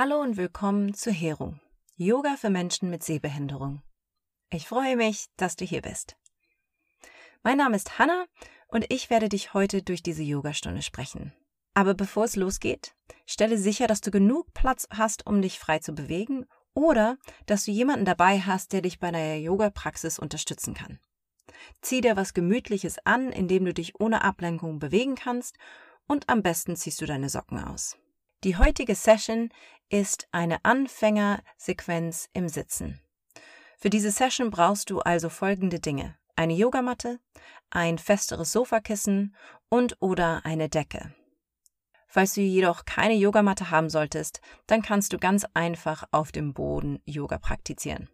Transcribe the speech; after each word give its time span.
Hallo 0.00 0.20
und 0.20 0.36
willkommen 0.36 0.94
zu 0.94 1.10
Hero, 1.10 1.56
Yoga 1.96 2.36
für 2.36 2.50
Menschen 2.50 2.88
mit 2.88 3.02
Sehbehinderung. 3.02 3.82
Ich 4.48 4.68
freue 4.68 4.94
mich, 4.94 5.26
dass 5.36 5.56
du 5.56 5.64
hier 5.64 5.82
bist. 5.82 6.16
Mein 7.42 7.56
Name 7.56 7.74
ist 7.74 7.98
Hanna 7.98 8.26
und 8.68 8.86
ich 8.92 9.10
werde 9.10 9.28
dich 9.28 9.54
heute 9.54 9.82
durch 9.82 10.00
diese 10.04 10.22
Yogastunde 10.22 10.82
sprechen. 10.82 11.32
Aber 11.74 11.94
bevor 11.94 12.26
es 12.26 12.36
losgeht, 12.36 12.94
stelle 13.26 13.58
sicher, 13.58 13.88
dass 13.88 14.00
du 14.00 14.12
genug 14.12 14.54
Platz 14.54 14.86
hast, 14.88 15.26
um 15.26 15.42
dich 15.42 15.58
frei 15.58 15.80
zu 15.80 15.92
bewegen 15.92 16.46
oder 16.74 17.18
dass 17.46 17.64
du 17.64 17.72
jemanden 17.72 18.04
dabei 18.04 18.38
hast, 18.38 18.72
der 18.72 18.82
dich 18.82 19.00
bei 19.00 19.10
der 19.10 19.40
Yoga-Praxis 19.40 20.20
unterstützen 20.20 20.74
kann. 20.74 21.00
Zieh 21.82 22.02
dir 22.02 22.14
was 22.14 22.34
Gemütliches 22.34 23.04
an, 23.04 23.32
indem 23.32 23.64
du 23.64 23.74
dich 23.74 23.98
ohne 23.98 24.22
Ablenkung 24.22 24.78
bewegen 24.78 25.16
kannst 25.16 25.58
und 26.06 26.28
am 26.28 26.44
besten 26.44 26.76
ziehst 26.76 27.00
du 27.00 27.06
deine 27.06 27.28
Socken 27.28 27.58
aus. 27.58 27.96
Die 28.44 28.56
heutige 28.56 28.94
Session 28.94 29.50
ist 29.90 30.28
eine 30.32 30.64
Anfängersequenz 30.64 32.28
im 32.32 32.48
Sitzen. 32.48 33.00
Für 33.78 33.90
diese 33.90 34.10
Session 34.10 34.50
brauchst 34.50 34.90
du 34.90 35.00
also 35.00 35.28
folgende 35.28 35.80
Dinge. 35.80 36.16
Eine 36.36 36.54
Yogamatte, 36.54 37.20
ein 37.70 37.98
festeres 37.98 38.52
Sofakissen 38.52 39.34
und 39.68 39.96
oder 40.00 40.44
eine 40.44 40.68
Decke. 40.68 41.14
Falls 42.08 42.34
du 42.34 42.40
jedoch 42.40 42.84
keine 42.86 43.14
Yogamatte 43.14 43.70
haben 43.70 43.90
solltest, 43.90 44.40
dann 44.66 44.82
kannst 44.82 45.12
du 45.12 45.18
ganz 45.18 45.46
einfach 45.54 46.04
auf 46.10 46.32
dem 46.32 46.54
Boden 46.54 47.00
Yoga 47.04 47.38
praktizieren. 47.38 48.08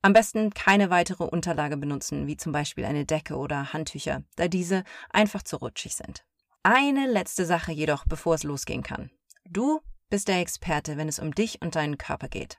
Am 0.00 0.12
besten 0.12 0.50
keine 0.50 0.90
weitere 0.90 1.24
Unterlage 1.24 1.76
benutzen, 1.76 2.26
wie 2.26 2.36
zum 2.36 2.52
Beispiel 2.52 2.84
eine 2.84 3.04
Decke 3.04 3.36
oder 3.36 3.72
Handtücher, 3.72 4.22
da 4.36 4.48
diese 4.48 4.84
einfach 5.10 5.42
zu 5.42 5.56
rutschig 5.56 5.96
sind. 5.96 6.24
Eine 6.62 7.06
letzte 7.06 7.44
Sache 7.44 7.72
jedoch, 7.72 8.04
bevor 8.04 8.34
es 8.34 8.44
losgehen 8.44 8.82
kann. 8.82 9.10
Du 9.44 9.80
bist 10.08 10.28
der 10.28 10.40
Experte, 10.40 10.96
wenn 10.96 11.08
es 11.08 11.18
um 11.18 11.34
dich 11.34 11.60
und 11.62 11.74
deinen 11.74 11.98
Körper 11.98 12.28
geht. 12.28 12.58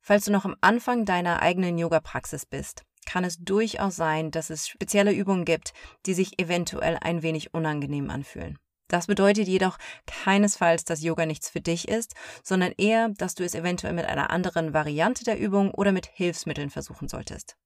Falls 0.00 0.24
du 0.24 0.32
noch 0.32 0.44
am 0.44 0.56
Anfang 0.60 1.04
deiner 1.04 1.42
eigenen 1.42 1.78
Yoga-Praxis 1.78 2.46
bist, 2.46 2.82
kann 3.06 3.24
es 3.24 3.38
durchaus 3.38 3.96
sein, 3.96 4.30
dass 4.30 4.50
es 4.50 4.68
spezielle 4.68 5.12
Übungen 5.12 5.44
gibt, 5.44 5.72
die 6.06 6.14
sich 6.14 6.38
eventuell 6.38 6.98
ein 7.00 7.22
wenig 7.22 7.54
unangenehm 7.54 8.10
anfühlen. 8.10 8.58
Das 8.88 9.06
bedeutet 9.06 9.46
jedoch 9.46 9.78
keinesfalls, 10.06 10.84
dass 10.84 11.02
Yoga 11.02 11.24
nichts 11.24 11.48
für 11.48 11.60
dich 11.60 11.86
ist, 11.86 12.14
sondern 12.42 12.72
eher, 12.76 13.10
dass 13.10 13.36
du 13.36 13.44
es 13.44 13.54
eventuell 13.54 13.92
mit 13.92 14.06
einer 14.06 14.30
anderen 14.30 14.74
Variante 14.74 15.22
der 15.24 15.38
Übung 15.38 15.70
oder 15.70 15.92
mit 15.92 16.06
Hilfsmitteln 16.06 16.70
versuchen 16.70 17.08
solltest. 17.08 17.56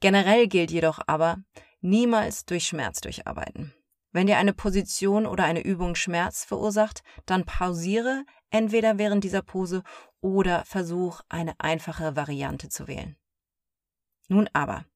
Generell 0.00 0.48
gilt 0.48 0.70
jedoch 0.70 1.00
aber, 1.06 1.38
niemals 1.80 2.46
durch 2.46 2.64
Schmerz 2.64 3.00
durcharbeiten. 3.00 3.74
Wenn 4.16 4.28
dir 4.28 4.38
eine 4.38 4.54
Position 4.54 5.26
oder 5.26 5.44
eine 5.44 5.60
Übung 5.60 5.94
Schmerz 5.94 6.42
verursacht, 6.42 7.02
dann 7.26 7.44
pausiere 7.44 8.24
entweder 8.48 8.96
während 8.96 9.22
dieser 9.24 9.42
Pose 9.42 9.82
oder 10.22 10.64
versuch 10.64 11.20
eine 11.28 11.52
einfache 11.60 12.16
Variante 12.16 12.70
zu 12.70 12.88
wählen. 12.88 13.18
Nun 14.28 14.48
aber, 14.54 14.86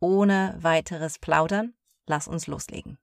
ohne 0.00 0.56
weiteres 0.58 1.20
Plaudern, 1.20 1.74
lass 2.06 2.26
uns 2.26 2.48
loslegen. 2.48 2.98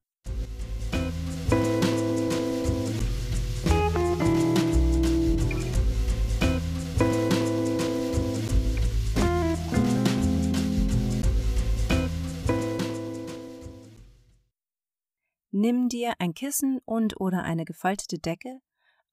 Nimm 15.61 15.89
dir 15.89 16.15
ein 16.17 16.33
Kissen 16.33 16.79
und 16.85 17.21
oder 17.21 17.43
eine 17.43 17.65
gefaltete 17.65 18.17
Decke, 18.17 18.61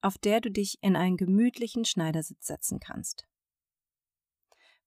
auf 0.01 0.17
der 0.17 0.41
du 0.41 0.49
dich 0.49 0.79
in 0.81 0.95
einen 0.95 1.15
gemütlichen 1.15 1.85
Schneidersitz 1.85 2.47
setzen 2.47 2.79
kannst. 2.79 3.27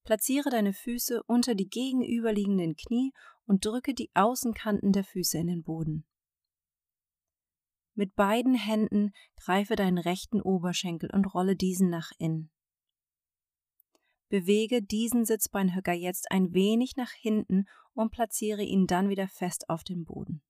Platziere 0.03 0.49
deine 0.49 0.73
Füße 0.73 1.23
unter 1.23 1.55
die 1.55 1.69
gegenüberliegenden 1.69 2.75
Knie 2.75 3.13
und 3.45 3.63
drücke 3.63 3.93
die 3.93 4.11
Außenkanten 4.13 4.91
der 4.91 5.05
Füße 5.05 5.37
in 5.37 5.47
den 5.47 5.63
Boden. 5.63 6.05
Mit 7.93 8.13
beiden 8.13 8.55
Händen 8.55 9.13
greife 9.37 9.77
deinen 9.77 9.99
rechten 9.99 10.41
Oberschenkel 10.41 11.11
und 11.13 11.33
rolle 11.33 11.55
diesen 11.55 11.89
nach 11.89 12.11
innen. 12.17 12.51
Bewege 14.27 14.81
diesen 14.81 15.23
Sitzbeinhöcker 15.23 15.93
jetzt 15.93 16.29
ein 16.29 16.53
wenig 16.53 16.97
nach 16.97 17.11
hinten 17.11 17.67
und 17.93 18.11
platziere 18.11 18.63
ihn 18.63 18.85
dann 18.85 19.07
wieder 19.07 19.29
fest 19.29 19.69
auf 19.69 19.85
den 19.85 20.03
Boden. 20.03 20.43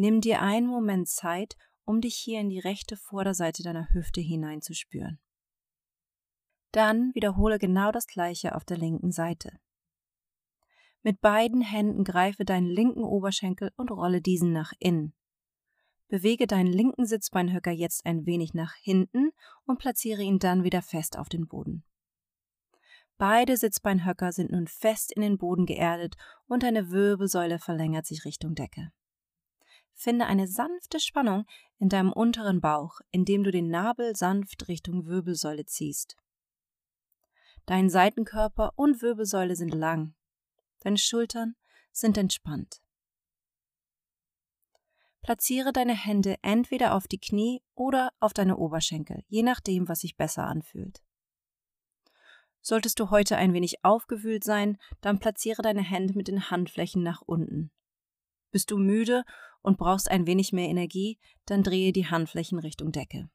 Nimm 0.00 0.20
dir 0.20 0.40
einen 0.40 0.68
Moment 0.68 1.08
Zeit, 1.08 1.56
um 1.84 2.00
dich 2.00 2.14
hier 2.14 2.38
in 2.38 2.50
die 2.50 2.60
rechte 2.60 2.96
Vorderseite 2.96 3.64
deiner 3.64 3.88
Hüfte 3.92 4.20
hineinzuspüren. 4.20 5.18
Dann 6.70 7.12
wiederhole 7.14 7.58
genau 7.58 7.90
das 7.90 8.06
gleiche 8.06 8.54
auf 8.54 8.64
der 8.64 8.76
linken 8.76 9.10
Seite. 9.10 9.58
Mit 11.02 11.20
beiden 11.20 11.62
Händen 11.62 12.04
greife 12.04 12.44
deinen 12.44 12.68
linken 12.68 13.02
Oberschenkel 13.02 13.72
und 13.74 13.90
rolle 13.90 14.20
diesen 14.22 14.52
nach 14.52 14.72
innen. 14.78 15.14
Bewege 16.06 16.46
deinen 16.46 16.72
linken 16.72 17.04
Sitzbeinhöcker 17.04 17.72
jetzt 17.72 18.06
ein 18.06 18.24
wenig 18.24 18.54
nach 18.54 18.74
hinten 18.76 19.32
und 19.64 19.80
platziere 19.80 20.22
ihn 20.22 20.38
dann 20.38 20.62
wieder 20.62 20.80
fest 20.80 21.18
auf 21.18 21.28
den 21.28 21.48
Boden. 21.48 21.82
Beide 23.16 23.56
Sitzbeinhöcker 23.56 24.30
sind 24.30 24.52
nun 24.52 24.68
fest 24.68 25.10
in 25.10 25.22
den 25.22 25.38
Boden 25.38 25.66
geerdet 25.66 26.14
und 26.46 26.62
deine 26.62 26.92
Wirbelsäule 26.92 27.58
verlängert 27.58 28.06
sich 28.06 28.24
Richtung 28.24 28.54
Decke. 28.54 28.92
Finde 30.00 30.26
eine 30.26 30.46
sanfte 30.46 31.00
Spannung 31.00 31.44
in 31.78 31.88
deinem 31.88 32.12
unteren 32.12 32.60
Bauch, 32.60 33.00
indem 33.10 33.42
du 33.42 33.50
den 33.50 33.68
Nabel 33.68 34.14
sanft 34.14 34.68
Richtung 34.68 35.06
Wirbelsäule 35.06 35.66
ziehst. 35.66 36.16
Dein 37.66 37.90
Seitenkörper 37.90 38.72
und 38.76 39.02
Wirbelsäule 39.02 39.56
sind 39.56 39.74
lang. 39.74 40.14
Deine 40.78 40.98
Schultern 40.98 41.56
sind 41.90 42.16
entspannt. 42.16 42.80
Platziere 45.22 45.72
deine 45.72 45.96
Hände 45.96 46.36
entweder 46.42 46.94
auf 46.94 47.08
die 47.08 47.18
Knie 47.18 47.60
oder 47.74 48.12
auf 48.20 48.32
deine 48.32 48.56
Oberschenkel, 48.56 49.24
je 49.26 49.42
nachdem, 49.42 49.88
was 49.88 50.02
sich 50.02 50.16
besser 50.16 50.44
anfühlt. 50.44 51.02
Solltest 52.60 53.00
du 53.00 53.10
heute 53.10 53.36
ein 53.36 53.52
wenig 53.52 53.84
aufgewühlt 53.84 54.44
sein, 54.44 54.78
dann 55.00 55.18
platziere 55.18 55.62
deine 55.62 55.82
Hände 55.82 56.14
mit 56.14 56.28
den 56.28 56.52
Handflächen 56.52 57.02
nach 57.02 57.20
unten. 57.22 57.72
Bist 58.50 58.70
du 58.70 58.78
müde 58.78 59.24
und 59.62 59.78
brauchst 59.78 60.10
ein 60.10 60.26
wenig 60.26 60.52
mehr 60.52 60.68
Energie, 60.68 61.18
dann 61.46 61.62
drehe 61.62 61.92
die 61.92 62.06
Handflächen 62.06 62.58
Richtung 62.58 62.92
Decke. 62.92 63.30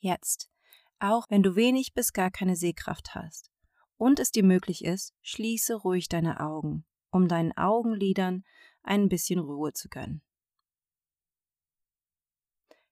Jetzt, 0.00 0.50
auch 0.98 1.26
wenn 1.28 1.42
du 1.42 1.56
wenig 1.56 1.94
bis 1.94 2.12
gar 2.12 2.30
keine 2.30 2.56
Sehkraft 2.56 3.14
hast 3.14 3.50
und 3.96 4.18
es 4.18 4.30
dir 4.30 4.44
möglich 4.44 4.84
ist, 4.84 5.14
schließe 5.22 5.74
ruhig 5.74 6.08
deine 6.08 6.40
Augen, 6.40 6.86
um 7.10 7.28
deinen 7.28 7.56
Augenlidern 7.56 8.44
ein 8.82 9.08
bisschen 9.08 9.38
Ruhe 9.38 9.72
zu 9.72 9.88
gönnen. 9.88 10.22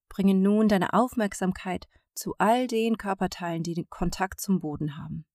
Bringe 0.09 0.35
nun 0.35 0.69
deine 0.69 0.95
Aufmerksamkeit 0.95 1.87
zu 2.15 2.35
all 2.39 2.67
den 2.67 2.97
Körperteilen, 2.97 3.63
die 3.63 3.75
den 3.75 3.89
Kontakt 3.89 4.41
zum 4.41 4.61
Boden 4.61 4.97
haben. 4.97 5.27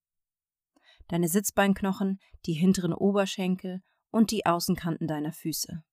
Deine 1.07 1.27
Sitzbeinknochen, 1.27 2.19
die 2.45 2.53
hinteren 2.53 2.93
Oberschenkel 2.93 3.83
und 4.11 4.31
die 4.31 4.45
Außenkanten 4.45 5.07
deiner 5.07 5.33
Füße. 5.33 5.83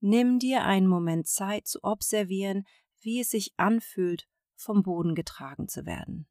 Nimm 0.00 0.38
dir 0.38 0.64
einen 0.64 0.86
Moment 0.86 1.26
Zeit 1.26 1.66
zu 1.66 1.82
observieren, 1.82 2.64
wie 3.00 3.20
es 3.20 3.30
sich 3.30 3.52
anfühlt, 3.56 4.28
vom 4.54 4.82
Boden 4.82 5.14
getragen 5.14 5.68
zu 5.68 5.86
werden. 5.86 6.28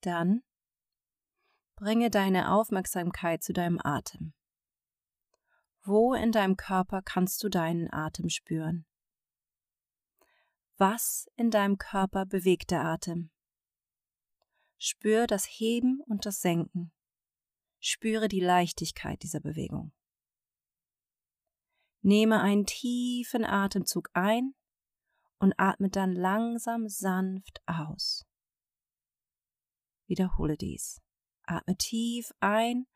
Dann 0.00 0.42
bringe 1.76 2.10
deine 2.10 2.52
Aufmerksamkeit 2.52 3.42
zu 3.42 3.52
deinem 3.52 3.80
Atem. 3.82 4.34
Wo 5.82 6.14
in 6.14 6.32
deinem 6.32 6.56
Körper 6.56 7.02
kannst 7.02 7.42
du 7.42 7.48
deinen 7.48 7.92
Atem 7.92 8.28
spüren? 8.28 8.86
Was 10.76 11.26
in 11.36 11.50
deinem 11.50 11.78
Körper 11.78 12.26
bewegt 12.26 12.70
der 12.70 12.84
Atem? 12.84 13.30
Spür 14.78 15.26
das 15.26 15.44
Heben 15.44 16.00
und 16.06 16.26
das 16.26 16.40
Senken. 16.40 16.92
Spüre 17.80 18.28
die 18.28 18.40
Leichtigkeit 18.40 19.22
dieser 19.22 19.40
Bewegung. 19.40 19.92
Nehme 22.02 22.40
einen 22.40 22.66
tiefen 22.66 23.44
Atemzug 23.44 24.10
ein 24.12 24.54
und 25.38 25.54
atme 25.58 25.88
dann 25.90 26.12
langsam 26.12 26.88
sanft 26.88 27.62
aus. 27.66 28.26
Wiederhole 30.06 30.56
dies. 30.56 31.00
Atme 31.44 31.76
tief 31.76 32.30
ein 32.40 32.86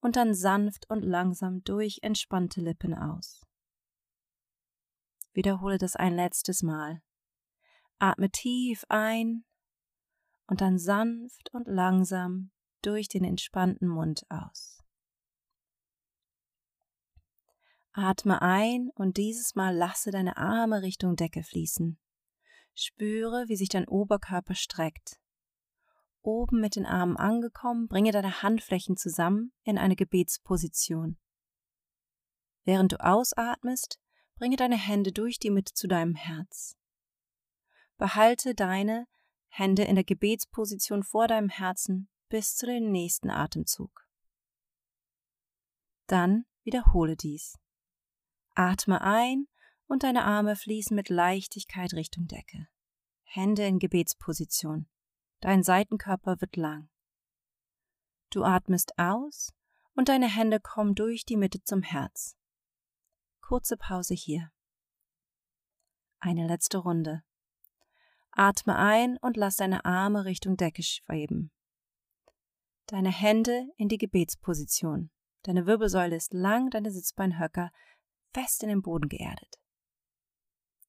und 0.00 0.16
dann 0.16 0.34
sanft 0.34 0.88
und 0.88 1.02
langsam 1.02 1.62
durch 1.64 1.98
entspannte 2.02 2.60
Lippen 2.60 2.94
aus. 2.94 3.42
Wiederhole 5.32 5.78
das 5.78 5.96
ein 5.96 6.14
letztes 6.14 6.62
Mal. 6.62 7.02
Atme 7.98 8.30
tief 8.30 8.84
ein 8.88 9.44
und 10.46 10.60
dann 10.60 10.78
sanft 10.78 11.52
und 11.52 11.66
langsam 11.66 12.50
durch 12.86 13.08
den 13.08 13.24
entspannten 13.24 13.88
Mund 13.88 14.24
aus. 14.28 14.82
Atme 17.92 18.42
ein 18.42 18.90
und 18.96 19.16
dieses 19.16 19.54
Mal 19.54 19.74
lasse 19.74 20.10
deine 20.10 20.36
Arme 20.36 20.82
Richtung 20.82 21.14
Decke 21.14 21.44
fließen. 21.44 21.98
Spüre, 22.74 23.44
wie 23.46 23.56
sich 23.56 23.68
dein 23.68 23.86
Oberkörper 23.86 24.56
streckt. 24.56 25.20
Oben 26.20 26.60
mit 26.60 26.74
den 26.74 26.86
Armen 26.86 27.16
angekommen, 27.16 27.86
bringe 27.86 28.10
deine 28.10 28.42
Handflächen 28.42 28.96
zusammen 28.96 29.52
in 29.62 29.78
eine 29.78 29.94
Gebetsposition. 29.94 31.18
Während 32.64 32.92
du 32.92 33.04
ausatmest, 33.04 34.00
bringe 34.36 34.56
deine 34.56 34.76
Hände 34.76 35.12
durch 35.12 35.38
die 35.38 35.50
Mitte 35.50 35.74
zu 35.74 35.86
deinem 35.86 36.16
Herz. 36.16 36.76
Behalte 37.96 38.54
deine 38.54 39.06
Hände 39.48 39.84
in 39.84 39.94
der 39.94 40.04
Gebetsposition 40.04 41.04
vor 41.04 41.28
deinem 41.28 41.48
Herzen 41.48 42.08
bis 42.28 42.56
zu 42.56 42.66
dem 42.66 42.90
nächsten 42.90 43.30
Atemzug. 43.30 44.06
Dann 46.06 46.46
wiederhole 46.62 47.16
dies. 47.16 47.58
Atme 48.54 49.00
ein 49.00 49.48
und 49.86 50.02
deine 50.02 50.24
Arme 50.24 50.56
fließen 50.56 50.94
mit 50.94 51.08
Leichtigkeit 51.08 51.92
Richtung 51.94 52.26
Decke. 52.26 52.68
Hände 53.22 53.66
in 53.66 53.78
Gebetsposition. 53.78 54.88
Dein 55.40 55.62
Seitenkörper 55.62 56.40
wird 56.40 56.56
lang. 56.56 56.88
Du 58.30 58.44
atmest 58.44 58.98
aus 58.98 59.52
und 59.94 60.08
deine 60.08 60.28
Hände 60.28 60.60
kommen 60.60 60.94
durch 60.94 61.24
die 61.24 61.36
Mitte 61.36 61.62
zum 61.62 61.82
Herz. 61.82 62.36
Kurze 63.40 63.76
Pause 63.76 64.14
hier. 64.14 64.50
Eine 66.18 66.46
letzte 66.46 66.78
Runde. 66.78 67.22
Atme 68.30 68.76
ein 68.76 69.16
und 69.18 69.36
lass 69.36 69.56
deine 69.56 69.84
Arme 69.84 70.24
Richtung 70.24 70.56
Decke 70.56 70.82
schweben. 70.82 71.52
Deine 72.86 73.10
Hände 73.10 73.68
in 73.76 73.88
die 73.88 73.98
Gebetsposition. 73.98 75.10
Deine 75.42 75.66
Wirbelsäule 75.66 76.16
ist 76.16 76.34
lang, 76.34 76.70
deine 76.70 76.90
Sitzbeinhöcker 76.90 77.70
fest 78.32 78.62
in 78.62 78.68
den 78.68 78.82
Boden 78.82 79.08
geerdet. 79.08 79.58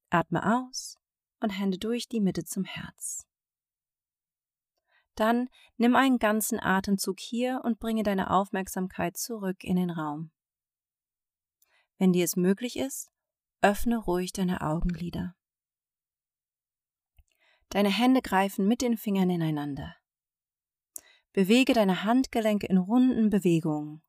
Atme 0.09 0.43
aus 0.45 0.97
und 1.39 1.51
Hände 1.51 1.77
durch 1.77 2.07
die 2.07 2.21
Mitte 2.21 2.43
zum 2.43 2.63
Herz. 2.63 3.25
Dann 5.15 5.49
nimm 5.77 5.95
einen 5.95 6.19
ganzen 6.19 6.59
Atemzug 6.59 7.19
hier 7.19 7.61
und 7.63 7.79
bringe 7.79 8.03
deine 8.03 8.31
Aufmerksamkeit 8.31 9.15
zurück 9.15 9.63
in 9.63 9.77
den 9.77 9.89
Raum. 9.89 10.31
Wenn 11.97 12.11
dir 12.11 12.25
es 12.25 12.35
möglich 12.35 12.77
ist, 12.77 13.09
öffne 13.61 13.97
ruhig 13.97 14.33
deine 14.33 14.61
Augenlider. 14.61 15.35
Deine 17.69 17.89
Hände 17.89 18.21
greifen 18.21 18.67
mit 18.67 18.81
den 18.81 18.97
Fingern 18.97 19.29
ineinander. 19.29 19.95
Bewege 21.35 21.73
deine 21.73 22.05
Handgelenke 22.05 22.65
in 22.65 22.77
runden 22.77 23.29
Bewegungen. 23.29 24.01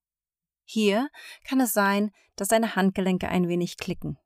Hier 0.63 1.11
kann 1.43 1.59
es 1.59 1.73
sein, 1.73 2.13
dass 2.37 2.47
deine 2.47 2.77
Handgelenke 2.77 3.29
ein 3.29 3.49
wenig 3.49 3.79
klicken. 3.79 4.17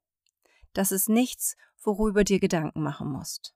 Das 0.75 0.93
ist 0.93 1.09
nichts, 1.09 1.57
worüber 1.83 2.25
dir 2.25 2.41
Gedanken 2.41 2.83
machen 2.83 3.11
musst. 3.11 3.55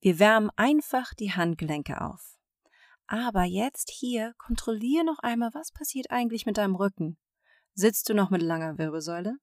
Wir 0.00 0.18
wärmen 0.18 0.50
einfach 0.56 1.14
die 1.14 1.32
Handgelenke 1.32 2.02
auf. 2.02 2.36
Aber 3.06 3.44
jetzt 3.44 3.88
hier 3.88 4.34
kontrolliere 4.36 5.06
noch 5.06 5.20
einmal, 5.20 5.54
was 5.54 5.72
passiert 5.72 6.10
eigentlich 6.10 6.44
mit 6.44 6.58
deinem 6.58 6.76
Rücken. 6.76 7.16
Sitzt 7.72 8.10
du 8.10 8.14
noch 8.14 8.28
mit 8.28 8.42
langer 8.42 8.76
Wirbelsäule? 8.76 9.38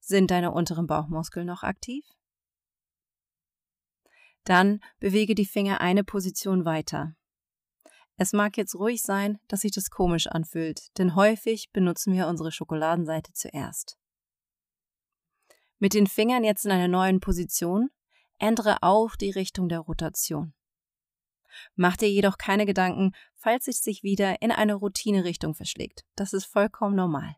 Sind 0.00 0.30
deine 0.30 0.52
unteren 0.52 0.86
Bauchmuskeln 0.86 1.46
noch 1.46 1.64
aktiv? 1.64 2.06
Dann 4.44 4.80
bewege 5.00 5.34
die 5.34 5.44
Finger 5.44 5.82
eine 5.82 6.02
Position 6.02 6.64
weiter. 6.64 7.14
Es 8.22 8.34
mag 8.34 8.58
jetzt 8.58 8.74
ruhig 8.74 9.00
sein, 9.00 9.38
dass 9.48 9.62
sich 9.62 9.72
das 9.72 9.88
komisch 9.88 10.26
anfühlt, 10.26 10.88
denn 10.98 11.14
häufig 11.14 11.70
benutzen 11.72 12.12
wir 12.12 12.26
unsere 12.26 12.52
Schokoladenseite 12.52 13.32
zuerst. 13.32 13.96
Mit 15.78 15.94
den 15.94 16.06
Fingern 16.06 16.44
jetzt 16.44 16.66
in 16.66 16.70
einer 16.70 16.86
neuen 16.86 17.20
Position 17.20 17.88
ändere 18.38 18.82
auch 18.82 19.16
die 19.16 19.30
Richtung 19.30 19.70
der 19.70 19.78
Rotation. 19.78 20.52
Mach 21.76 21.96
dir 21.96 22.10
jedoch 22.10 22.36
keine 22.36 22.66
Gedanken, 22.66 23.12
falls 23.36 23.68
es 23.68 23.82
sich 23.82 24.02
wieder 24.02 24.42
in 24.42 24.52
eine 24.52 24.74
Routine-Richtung 24.74 25.54
verschlägt. 25.54 26.04
Das 26.14 26.34
ist 26.34 26.44
vollkommen 26.44 26.96
normal. 26.96 27.36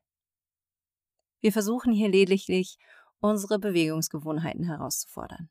Wir 1.39 1.53
versuchen 1.53 1.93
hier 1.93 2.09
lediglich, 2.09 2.77
unsere 3.21 3.61
Bewegungsgewohnheiten 3.61 4.65
herauszufordern. 4.65 5.49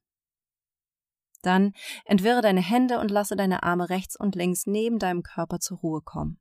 Dann 1.41 1.73
entwirre 2.05 2.41
deine 2.41 2.61
Hände 2.61 2.99
und 2.99 3.09
lasse 3.09 3.35
deine 3.35 3.63
Arme 3.63 3.89
rechts 3.89 4.15
und 4.15 4.35
links 4.35 4.65
neben 4.65 4.99
deinem 4.99 5.23
Körper 5.23 5.59
zur 5.59 5.79
Ruhe 5.79 6.01
kommen. 6.01 6.39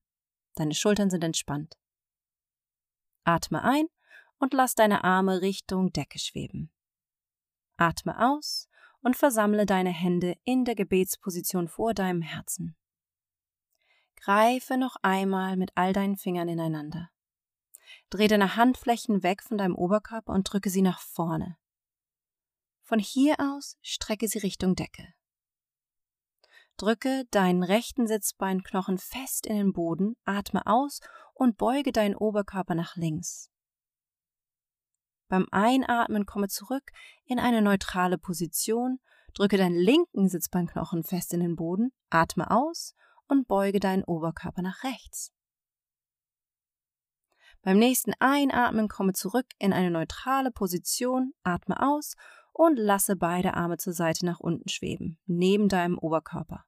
Deine 0.54 0.74
Schultern 0.74 1.10
sind 1.10 1.24
entspannt. 1.24 1.76
Atme 3.24 3.62
ein 3.62 3.86
und 4.38 4.52
lass 4.54 4.74
deine 4.74 5.04
Arme 5.04 5.40
Richtung 5.40 5.92
Decke 5.92 6.18
schweben. 6.18 6.72
Atme 7.76 8.18
aus 8.18 8.68
und 9.02 9.16
versammle 9.16 9.66
deine 9.66 9.90
Hände 9.90 10.36
in 10.44 10.64
der 10.64 10.74
Gebetsposition 10.74 11.68
vor 11.68 11.94
deinem 11.94 12.22
Herzen. 12.22 12.76
Greife 14.16 14.76
noch 14.76 14.96
einmal 15.02 15.56
mit 15.56 15.70
all 15.76 15.92
deinen 15.92 16.16
Fingern 16.16 16.48
ineinander. 16.48 17.10
Dreh 18.10 18.28
deine 18.28 18.56
Handflächen 18.56 19.22
weg 19.22 19.42
von 19.42 19.56
deinem 19.56 19.74
Oberkörper 19.74 20.32
und 20.32 20.44
drücke 20.44 20.68
sie 20.68 20.82
nach 20.82 21.00
vorne. 21.00 21.56
Von 22.90 22.98
hier 22.98 23.36
aus 23.38 23.78
strecke 23.82 24.26
sie 24.26 24.40
Richtung 24.40 24.74
Decke. 24.74 25.14
Drücke 26.76 27.24
deinen 27.30 27.62
rechten 27.62 28.08
Sitzbeinknochen 28.08 28.98
fest 28.98 29.46
in 29.46 29.54
den 29.54 29.72
Boden, 29.72 30.16
atme 30.24 30.66
aus 30.66 30.98
und 31.32 31.56
beuge 31.56 31.92
deinen 31.92 32.16
Oberkörper 32.16 32.74
nach 32.74 32.96
links. 32.96 33.48
Beim 35.28 35.46
Einatmen 35.52 36.26
komme 36.26 36.48
zurück 36.48 36.82
in 37.26 37.38
eine 37.38 37.62
neutrale 37.62 38.18
Position, 38.18 38.98
drücke 39.34 39.56
deinen 39.56 39.78
linken 39.78 40.28
Sitzbeinknochen 40.28 41.04
fest 41.04 41.32
in 41.32 41.38
den 41.38 41.54
Boden, 41.54 41.92
atme 42.08 42.50
aus 42.50 42.96
und 43.28 43.46
beuge 43.46 43.78
deinen 43.78 44.02
Oberkörper 44.02 44.62
nach 44.62 44.82
rechts. 44.82 45.32
Beim 47.62 47.78
nächsten 47.78 48.14
Einatmen 48.18 48.88
komme 48.88 49.12
zurück 49.12 49.46
in 49.58 49.72
eine 49.72 49.92
neutrale 49.92 50.50
Position, 50.50 51.34
atme 51.44 51.80
aus 51.80 52.16
und 52.52 52.76
lasse 52.76 53.16
beide 53.16 53.54
Arme 53.54 53.76
zur 53.76 53.92
Seite 53.92 54.26
nach 54.26 54.40
unten 54.40 54.68
schweben, 54.68 55.18
neben 55.26 55.68
deinem 55.68 55.98
Oberkörper. 55.98 56.64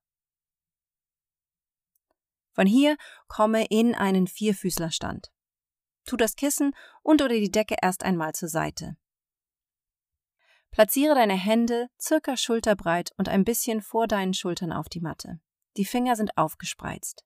Von 2.52 2.66
hier 2.66 2.96
komme 3.28 3.66
in 3.66 3.94
einen 3.94 4.26
Vierfüßlerstand. 4.26 5.32
Tu 6.04 6.16
das 6.16 6.36
Kissen 6.36 6.72
und 7.02 7.22
oder 7.22 7.34
die 7.34 7.50
Decke 7.50 7.76
erst 7.80 8.04
einmal 8.04 8.32
zur 8.32 8.48
Seite. 8.48 8.96
Platziere 10.70 11.14
deine 11.14 11.34
Hände 11.34 11.88
circa 12.00 12.36
schulterbreit 12.36 13.10
und 13.16 13.28
ein 13.28 13.44
bisschen 13.44 13.82
vor 13.82 14.06
deinen 14.06 14.34
Schultern 14.34 14.72
auf 14.72 14.88
die 14.88 15.00
Matte. 15.00 15.40
Die 15.76 15.84
Finger 15.84 16.16
sind 16.16 16.36
aufgespreizt. 16.36 17.24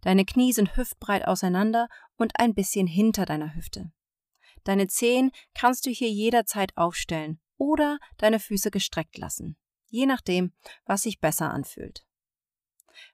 Deine 0.00 0.24
Knie 0.24 0.52
sind 0.52 0.76
hüftbreit 0.76 1.26
auseinander 1.26 1.88
und 2.16 2.38
ein 2.38 2.54
bisschen 2.54 2.86
hinter 2.86 3.26
deiner 3.26 3.54
Hüfte. 3.54 3.92
Deine 4.64 4.86
Zehen 4.86 5.30
kannst 5.54 5.84
du 5.84 5.90
hier 5.90 6.10
jederzeit 6.10 6.76
aufstellen 6.76 7.40
oder 7.56 7.98
deine 8.18 8.40
Füße 8.40 8.70
gestreckt 8.70 9.18
lassen, 9.18 9.56
je 9.88 10.06
nachdem, 10.06 10.52
was 10.84 11.02
sich 11.02 11.20
besser 11.20 11.50
anfühlt. 11.50 12.04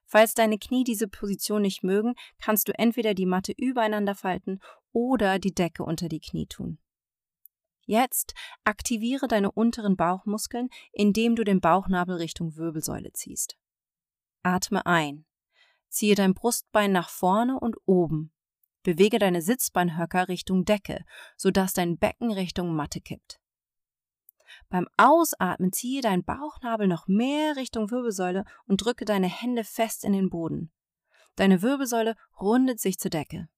Falls 0.05 0.33
deine 0.33 0.57
Knie 0.57 0.83
diese 0.83 1.07
Position 1.07 1.61
nicht 1.61 1.83
mögen, 1.83 2.13
kannst 2.41 2.67
du 2.67 2.77
entweder 2.77 3.13
die 3.13 3.25
Matte 3.25 3.53
übereinander 3.57 4.15
falten 4.15 4.59
oder 4.91 5.39
die 5.39 5.53
Decke 5.53 5.83
unter 5.83 6.09
die 6.09 6.19
Knie 6.19 6.47
tun. 6.47 6.79
Jetzt 7.85 8.35
aktiviere 8.63 9.27
deine 9.27 9.51
unteren 9.51 9.97
Bauchmuskeln, 9.97 10.69
indem 10.93 11.35
du 11.35 11.43
den 11.43 11.59
Bauchnabel 11.59 12.17
Richtung 12.17 12.55
Wirbelsäule 12.55 13.11
ziehst. 13.11 13.57
Atme 14.43 14.85
ein. 14.85 15.25
Ziehe 15.89 16.15
dein 16.15 16.33
Brustbein 16.33 16.91
nach 16.91 17.09
vorne 17.09 17.59
und 17.59 17.75
oben. 17.85 18.31
Bewege 18.83 19.19
deine 19.19 19.41
Sitzbeinhöcker 19.41 20.29
Richtung 20.29 20.63
Decke, 20.63 21.03
sodass 21.35 21.73
dein 21.73 21.97
Becken 21.97 22.31
Richtung 22.31 22.73
Matte 22.73 23.01
kippt. 23.01 23.40
Beim 24.71 24.87
Ausatmen 24.95 25.73
ziehe 25.73 26.01
deinen 26.01 26.23
Bauchnabel 26.23 26.87
noch 26.87 27.05
mehr 27.05 27.57
Richtung 27.57 27.91
Wirbelsäule 27.91 28.45
und 28.65 28.77
drücke 28.77 29.03
deine 29.03 29.27
Hände 29.27 29.65
fest 29.65 30.05
in 30.05 30.13
den 30.13 30.29
Boden. 30.29 30.71
Deine 31.35 31.61
Wirbelsäule 31.61 32.15
rundet 32.39 32.79
sich 32.79 32.97
zur 32.97 33.11
Decke. 33.11 33.49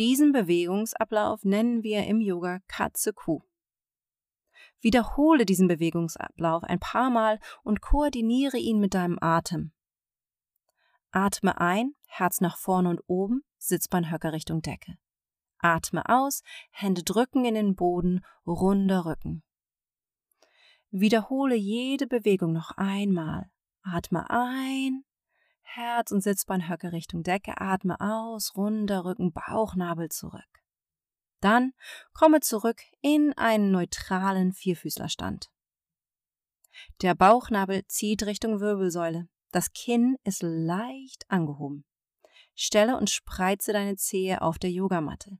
Diesen 0.00 0.32
Bewegungsablauf 0.32 1.44
nennen 1.44 1.84
wir 1.84 2.04
im 2.06 2.20
Yoga 2.20 2.58
Katze-Kuh. 2.66 3.42
Wiederhole 4.80 5.46
diesen 5.46 5.68
Bewegungsablauf 5.68 6.64
ein 6.64 6.80
paar 6.80 7.10
Mal 7.10 7.38
und 7.62 7.80
koordiniere 7.80 8.58
ihn 8.58 8.80
mit 8.80 8.94
deinem 8.94 9.18
Atem. 9.20 9.72
Atme 11.12 11.60
ein, 11.60 11.94
Herz 12.06 12.40
nach 12.40 12.56
vorne 12.56 12.88
und 12.88 13.00
oben, 13.06 13.44
Sitzbeinhöcker 13.58 14.32
Richtung 14.32 14.62
Decke. 14.62 14.96
Atme 15.58 16.08
aus, 16.08 16.42
Hände 16.72 17.04
drücken 17.04 17.44
in 17.44 17.54
den 17.54 17.76
Boden, 17.76 18.24
runder 18.44 19.06
Rücken. 19.06 19.44
Wiederhole 20.92 21.54
jede 21.54 22.06
Bewegung 22.06 22.52
noch 22.52 22.72
einmal. 22.76 23.50
Atme 23.82 24.28
ein, 24.28 25.04
Herz- 25.62 26.12
und 26.12 26.20
Sitzbeinhöcke 26.20 26.92
Richtung 26.92 27.22
Decke, 27.22 27.58
atme 27.60 27.98
aus, 27.98 28.54
runder 28.56 29.06
Rücken, 29.06 29.32
Bauchnabel 29.32 30.10
zurück. 30.10 30.42
Dann 31.40 31.72
komme 32.12 32.40
zurück 32.40 32.82
in 33.00 33.32
einen 33.38 33.70
neutralen 33.70 34.52
Vierfüßlerstand. 34.52 35.50
Der 37.00 37.14
Bauchnabel 37.14 37.86
zieht 37.86 38.24
Richtung 38.24 38.60
Wirbelsäule. 38.60 39.28
Das 39.50 39.72
Kinn 39.72 40.16
ist 40.24 40.42
leicht 40.42 41.24
angehoben. 41.28 41.86
Stelle 42.54 42.98
und 42.98 43.08
spreize 43.08 43.72
deine 43.72 43.96
Zehe 43.96 44.42
auf 44.42 44.58
der 44.58 44.70
Yogamatte. 44.70 45.38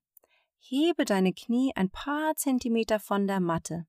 Hebe 0.59 1.04
deine 1.04 1.35
Knie 1.35 1.73
ein 1.76 1.90
paar 1.90 2.35
Zentimeter 2.37 2.99
von 2.99 3.26
der 3.26 3.40
Matte. 3.40 3.87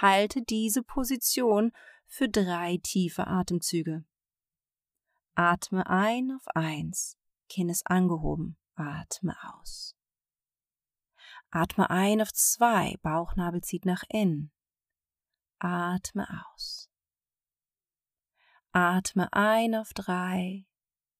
Halte 0.00 0.42
diese 0.42 0.82
Position 0.82 1.72
für 2.06 2.28
drei 2.28 2.78
tiefe 2.82 3.26
Atemzüge. 3.26 4.04
Atme 5.34 5.86
ein 5.86 6.32
auf 6.32 6.48
eins. 6.48 7.16
Kinn 7.48 7.68
ist 7.68 7.86
angehoben. 7.90 8.56
Atme 8.74 9.36
aus. 9.54 9.94
Atme 11.50 11.90
ein 11.90 12.20
auf 12.22 12.32
zwei. 12.32 12.96
Bauchnabel 13.02 13.60
zieht 13.60 13.84
nach 13.84 14.02
innen. 14.08 14.50
Atme 15.58 16.26
aus. 16.52 16.90
Atme 18.72 19.32
ein 19.32 19.74
auf 19.74 19.92
drei. 19.94 20.66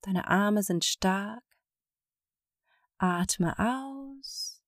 Deine 0.01 0.29
Arme 0.29 0.63
sind 0.63 0.85
stark. 0.85 1.45
Atme 2.99 3.55
aus 3.59 4.63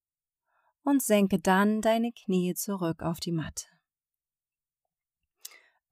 und 0.83 1.03
senke 1.03 1.39
dann 1.39 1.81
deine 1.81 2.13
Knie 2.13 2.55
zurück 2.55 3.03
auf 3.03 3.21
die 3.21 3.33
Matte. 3.33 3.74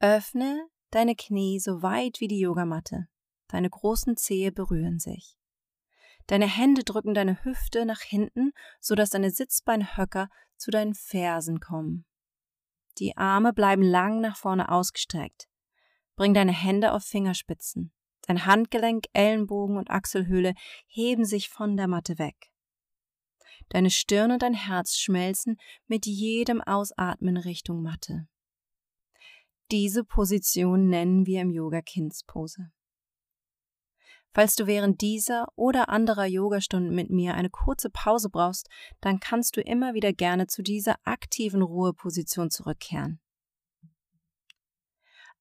Öffne 0.03 0.67
deine 0.91 1.15
Knie 1.15 1.61
so 1.61 1.81
weit 1.81 2.19
wie 2.19 2.27
die 2.27 2.41
Yogamatte. 2.41 3.07
Deine 3.47 3.71
großen 3.71 4.17
Zehe 4.17 4.51
berühren 4.51 4.99
sich. 4.99 5.39
Deine 6.27 6.49
Hände 6.49 6.83
drücken 6.83 7.15
deine 7.15 7.45
Hüfte 7.45 7.87
nach 7.87 8.01
hinten, 8.01 8.51
sodass 8.81 9.11
deine 9.11 9.31
Sitzbeinhöcker 9.31 10.29
zu 10.57 10.73
deinen 10.73 10.95
Fersen 10.95 11.61
kommen. 11.61 12.05
Die 12.99 13.17
Arme 13.17 13.53
bleiben 13.53 13.83
lang 13.83 14.21
nach 14.21 14.37
vorne 14.37 14.73
ausgestreckt. 14.73 15.49
Bring 16.17 16.35
deine 16.35 16.53
Hände 16.53 16.95
auf 16.95 17.05
Fingerspitzen. 17.05 17.93
Dein 18.23 18.45
Handgelenk, 18.45 19.05
Ellenbogen 19.13 19.77
und 19.77 19.91
Achselhöhle 19.91 20.55
heben 20.89 21.25
sich 21.25 21.49
von 21.49 21.77
der 21.77 21.87
Matte 21.87 22.19
weg. 22.19 22.51
Deine 23.69 23.91
Stirn 23.91 24.33
und 24.33 24.43
dein 24.43 24.55
Herz 24.55 24.97
schmelzen 24.97 25.59
mit 25.87 26.07
jedem 26.07 26.61
Ausatmen 26.61 27.37
Richtung 27.37 27.83
Matte. 27.83 28.27
Diese 29.73 30.05
Position 30.05 30.91
nennen 30.91 31.25
wir 31.25 31.41
im 31.41 31.51
Yoga 31.51 31.81
Kindspose. 31.81 32.71
Falls 34.35 34.55
du 34.55 34.67
während 34.67 35.01
dieser 35.01 35.49
oder 35.57 35.89
anderer 35.89 36.27
Yogastunden 36.27 36.95
mit 36.95 37.09
mir 37.09 37.35
eine 37.35 37.49
kurze 37.49 37.89
Pause 37.89 38.29
brauchst, 38.29 38.69
dann 39.01 39.19
kannst 39.19 39.57
du 39.57 39.63
immer 39.63 39.95
wieder 39.95 40.13
gerne 40.13 40.47
zu 40.47 40.63
dieser 40.63 40.97
aktiven 41.05 41.63
Ruheposition 41.63 42.51
zurückkehren. 42.51 43.19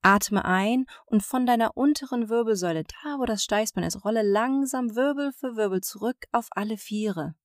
Atme 0.02 0.46
ein 0.46 0.86
und 1.08 1.24
von 1.24 1.46
deiner 1.46 1.76
unteren 1.76 2.30
Wirbelsäule, 2.30 2.86
da 2.86 3.20
wo 3.20 3.26
das 3.26 3.44
Steißbein 3.44 3.84
ist, 3.84 4.06
rolle 4.06 4.24
langsam 4.24 4.96
Wirbel 4.96 5.34
für 5.34 5.58
Wirbel 5.58 5.82
zurück 5.82 6.26
auf 6.32 6.48
alle 6.52 6.78
Viere. 6.78 7.36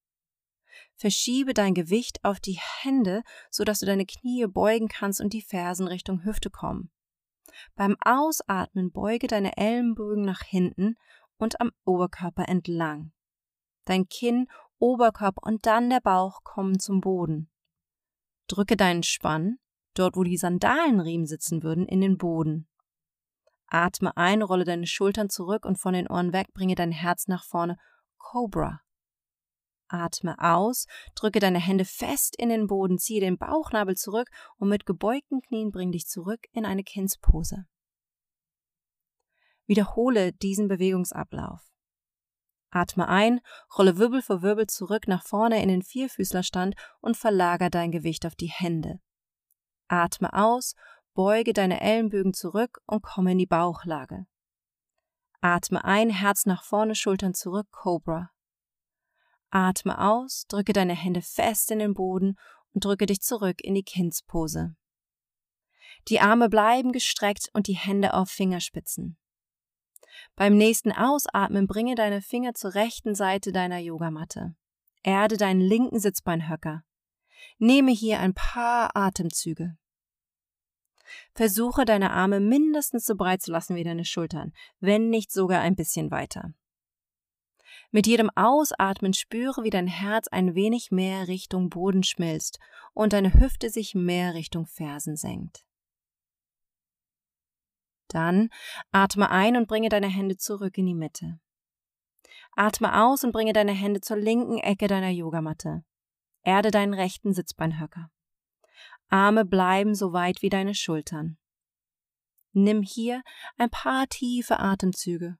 Verschiebe 0.95 1.55
dein 1.55 1.75
Gewicht 1.75 2.25
auf 2.25 2.41
die 2.41 2.59
Hände, 2.81 3.23
sodass 3.51 3.81
du 3.81 3.87
deine 3.87 4.07
Knie 4.07 4.47
beugen 4.47 4.89
kannst 4.89 5.21
und 5.21 5.33
die 5.33 5.43
Fersen 5.43 5.87
Richtung 5.87 6.25
Hüfte 6.25 6.51
kommen. 6.51 6.91
Beim 7.75 7.97
Ausatmen 8.05 8.93
beuge 8.93 9.27
deine 9.27 9.57
Ellenbogen 9.57 10.25
nach 10.25 10.43
hinten 10.43 10.97
und 11.39 11.61
am 11.61 11.71
Oberkörper 11.85 12.49
entlang. 12.49 13.13
Dein 13.85 14.09
Kinn, 14.09 14.47
Oberkörper 14.79 15.43
und 15.43 15.67
dann 15.67 15.91
der 15.91 16.01
Bauch 16.01 16.43
kommen 16.43 16.79
zum 16.79 17.01
Boden. 17.01 17.51
Drücke 18.49 18.77
deinen 18.77 19.03
Spann, 19.03 19.59
dort 19.95 20.17
wo 20.17 20.23
die 20.23 20.37
Sandalenriemen 20.37 21.27
sitzen 21.27 21.63
würden, 21.63 21.87
in 21.87 22.01
den 22.01 22.19
Boden. 22.19 22.69
Atme 23.69 24.17
ein, 24.17 24.43
rolle 24.43 24.65
deine 24.65 24.87
Schultern 24.87 25.29
zurück 25.29 25.65
und 25.65 25.79
von 25.79 25.95
den 25.95 26.09
Ohren 26.09 26.33
weg, 26.33 26.53
bringe 26.53 26.75
dein 26.75 26.93
Herz 26.93 27.27
nach 27.27 27.45
vorne. 27.45 27.79
Cobra. 28.19 28.81
Atme 29.89 30.37
aus, 30.39 30.87
drücke 31.15 31.39
deine 31.39 31.61
Hände 31.61 31.85
fest 31.85 32.37
in 32.37 32.49
den 32.49 32.67
Boden, 32.67 32.99
ziehe 32.99 33.21
den 33.21 33.39
Bauchnabel 33.39 33.97
zurück 33.97 34.29
und 34.57 34.69
mit 34.69 34.87
gebeugten 34.87 35.41
Knien 35.43 35.71
bring 35.71 35.93
dich 35.93 36.07
zurück 36.07 36.41
in 36.53 36.65
eine 36.65 36.83
Kindspose. 36.83 37.67
Wiederhole 39.67 40.33
diesen 40.33 40.69
Bewegungsablauf. 40.69 41.61
Atme 42.71 43.09
ein, 43.09 43.41
rolle 43.77 43.97
Wirbel 43.97 44.23
für 44.23 44.43
Wirbel 44.43 44.67
zurück 44.67 45.09
nach 45.09 45.23
vorne 45.23 45.63
in 45.63 45.69
den 45.69 45.83
Vierfüßlerstand 45.83 46.75
und 47.01 47.17
verlager 47.17 47.71
dein 47.71 47.91
Gewicht 47.91 48.27
auf 48.27 48.35
die 48.35 48.51
Hände. 48.51 49.01
Atme 49.89 50.33
aus, 50.33 50.75
beuge 51.15 51.53
deine 51.53 51.81
Ellenbögen 51.81 52.35
zurück 52.35 52.79
und 52.87 53.03
komme 53.03 53.33
in 53.33 53.39
die 53.39 53.47
Bauchlage. 53.47 54.27
Atme 55.41 55.85
ein, 55.85 56.11
Herz 56.11 56.45
nach 56.45 56.65
vorne, 56.65 56.95
Schultern 56.95 57.35
zurück, 57.35 57.69
Cobra. 57.71 58.31
Atme 59.57 59.99
aus, 59.99 60.45
drücke 60.49 60.75
deine 60.75 60.95
Hände 60.95 61.23
fest 61.23 61.71
in 61.71 61.79
den 61.79 61.95
Boden 61.95 62.37
und 62.75 62.85
drücke 62.85 63.07
dich 63.07 63.23
zurück 63.23 63.63
in 63.63 63.75
die 63.75 63.83
Kindspose. 63.83 64.77
Die 66.09 66.21
Arme 66.21 66.51
bleiben 66.51 66.93
gestreckt 66.93 67.49
und 67.55 67.67
die 67.67 67.77
Hände 67.77 68.13
auf 68.13 68.29
Fingerspitzen. 68.29 69.17
Beim 70.35 70.59
nächsten 70.59 70.93
Ausatmen 70.93 71.67
bringe 71.67 71.95
deine 71.95 72.21
Finger 72.21 72.53
zur 72.53 72.75
rechten 72.75 73.15
Seite 73.15 73.51
deiner 73.51 73.79
Yogamatte. 73.79 74.55
Erde 75.03 75.39
deinen 75.39 75.63
linken 75.63 76.01
Sitzbeinhöcker. 76.01 76.83
Nehme 77.59 77.93
hier 77.93 78.21
ein 78.21 78.35
paar 78.35 78.95
Atemzüge. 78.95 79.79
Versuche 81.33 81.87
deine 81.87 82.11
Arme 82.11 82.41
mindestens 82.41 83.07
so 83.07 83.15
breit 83.15 83.41
zu 83.41 83.53
lassen 83.53 83.75
wie 83.75 83.85
deine 83.85 84.05
Schultern, 84.05 84.53
wenn 84.81 85.09
nicht 85.09 85.33
sogar 85.33 85.63
ein 85.63 85.77
bisschen 85.77 86.11
weiter. 86.11 86.53
Mit 87.91 88.07
jedem 88.07 88.31
Ausatmen 88.35 89.15
spüre, 89.15 89.63
wie 89.63 89.71
dein 89.71 89.87
Herz 89.87 90.29
ein 90.29 90.55
wenig 90.55 90.91
mehr 90.91 91.29
Richtung 91.29 91.71
Boden 91.71 92.03
schmilzt 92.03 92.59
und 92.95 93.13
deine 93.13 93.35
Hüfte 93.35 93.71
sich 93.71 93.95
mehr 93.95 94.35
Richtung 94.35 94.67
Fersen 94.67 95.17
senkt. 95.17 95.65
Dann 98.09 98.51
atme 98.93 99.31
ein 99.31 99.57
und 99.57 99.67
bringe 99.69 99.89
deine 99.89 100.09
Hände 100.09 100.37
zurück 100.37 100.79
in 100.79 100.87
die 100.87 100.95
Mitte. 100.95 101.41
Atme 102.53 103.03
aus 103.03 103.25
und 103.25 103.33
bringe 103.33 103.53
deine 103.53 103.73
Hände 103.73 104.01
zur 104.01 104.17
linken 104.17 104.59
Ecke 104.59 104.87
deiner 104.87 105.11
Yogamatte. 105.11 105.85
Erde 106.43 106.71
deinen 106.71 106.95
rechten 106.95 107.35
Sitzbeinhöcker. 107.35 108.11
Arme 109.09 109.45
bleiben 109.45 109.95
so 109.95 110.13
weit 110.13 110.43
wie 110.43 110.49
deine 110.49 110.75
Schultern. 110.75 111.39
Nimm 112.53 112.83
hier 112.83 113.23
ein 113.59 113.71
paar 113.71 114.07
tiefe 114.09 114.59
Atemzüge. 114.59 115.37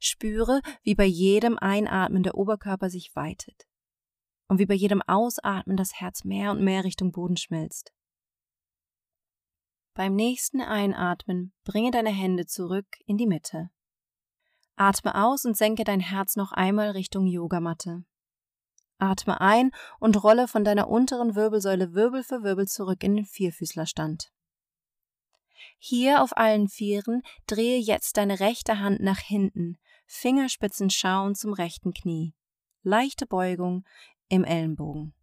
Spüre, 0.00 0.60
wie 0.82 0.94
bei 0.94 1.04
jedem 1.04 1.58
Einatmen 1.58 2.22
der 2.22 2.36
Oberkörper 2.36 2.90
sich 2.90 3.14
weitet 3.14 3.66
und 4.48 4.58
wie 4.58 4.66
bei 4.66 4.74
jedem 4.74 5.00
Ausatmen 5.02 5.76
das 5.76 6.00
Herz 6.00 6.24
mehr 6.24 6.50
und 6.50 6.62
mehr 6.62 6.84
Richtung 6.84 7.12
Boden 7.12 7.36
schmilzt. 7.36 7.92
Beim 9.94 10.14
nächsten 10.14 10.60
Einatmen 10.60 11.52
bringe 11.64 11.90
deine 11.90 12.10
Hände 12.10 12.46
zurück 12.46 12.86
in 13.06 13.16
die 13.16 13.26
Mitte. 13.26 13.70
Atme 14.76 15.14
aus 15.14 15.44
und 15.44 15.56
senke 15.56 15.84
dein 15.84 16.00
Herz 16.00 16.36
noch 16.36 16.52
einmal 16.52 16.90
Richtung 16.90 17.26
Yogamatte. 17.26 18.04
Atme 18.98 19.40
ein 19.40 19.70
und 19.98 20.22
rolle 20.22 20.48
von 20.48 20.64
deiner 20.64 20.88
unteren 20.88 21.34
Wirbelsäule 21.34 21.94
Wirbel 21.94 22.22
für 22.22 22.42
Wirbel 22.42 22.66
zurück 22.66 23.02
in 23.02 23.16
den 23.16 23.26
Vierfüßlerstand. 23.26 24.32
Hier 25.78 26.22
auf 26.22 26.36
allen 26.36 26.68
Vieren 26.68 27.22
drehe 27.46 27.78
jetzt 27.78 28.16
deine 28.16 28.40
rechte 28.40 28.78
Hand 28.78 29.00
nach 29.00 29.20
hinten, 29.20 29.78
Fingerspitzen 30.06 30.90
schauen 30.90 31.34
zum 31.34 31.52
rechten 31.52 31.92
Knie. 31.92 32.34
Leichte 32.82 33.26
Beugung 33.26 33.84
im 34.28 34.44
Ellenbogen. 34.44 35.14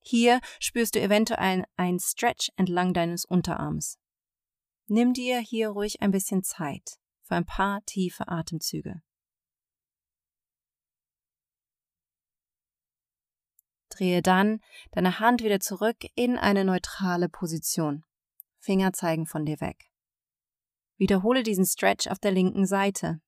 Hier 0.00 0.40
spürst 0.60 0.94
du 0.94 1.00
eventuell 1.00 1.64
ein 1.76 1.98
Stretch 1.98 2.50
entlang 2.56 2.94
deines 2.94 3.24
Unterarms. 3.24 3.98
Nimm 4.86 5.12
dir 5.12 5.40
hier 5.40 5.68
ruhig 5.68 6.00
ein 6.00 6.10
bisschen 6.10 6.42
Zeit 6.42 6.98
für 7.20 7.34
ein 7.34 7.44
paar 7.44 7.84
tiefe 7.84 8.28
Atemzüge. 8.28 9.02
Drehe 13.90 14.22
dann 14.22 14.60
deine 14.92 15.18
Hand 15.18 15.42
wieder 15.42 15.60
zurück 15.60 16.06
in 16.14 16.38
eine 16.38 16.64
neutrale 16.64 17.28
Position. 17.28 18.04
Finger 18.58 18.92
zeigen 18.92 19.26
von 19.26 19.44
dir 19.44 19.60
weg. 19.60 19.90
Wiederhole 20.96 21.42
diesen 21.42 21.64
Stretch 21.64 22.08
auf 22.08 22.18
der 22.18 22.32
linken 22.32 22.66
Seite. 22.66 23.20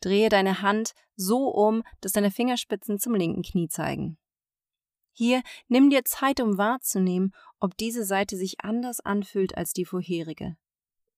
Drehe 0.00 0.28
deine 0.28 0.62
Hand 0.62 0.92
so 1.16 1.48
um, 1.48 1.82
dass 2.00 2.12
deine 2.12 2.30
Fingerspitzen 2.30 2.98
zum 2.98 3.14
linken 3.14 3.42
Knie 3.42 3.68
zeigen. 3.68 4.18
Hier 5.12 5.42
nimm 5.68 5.90
dir 5.90 6.04
Zeit, 6.04 6.40
um 6.40 6.56
wahrzunehmen, 6.56 7.34
ob 7.58 7.76
diese 7.76 8.04
Seite 8.04 8.36
sich 8.36 8.60
anders 8.60 9.00
anfühlt 9.00 9.56
als 9.56 9.72
die 9.72 9.84
vorherige. 9.84 10.56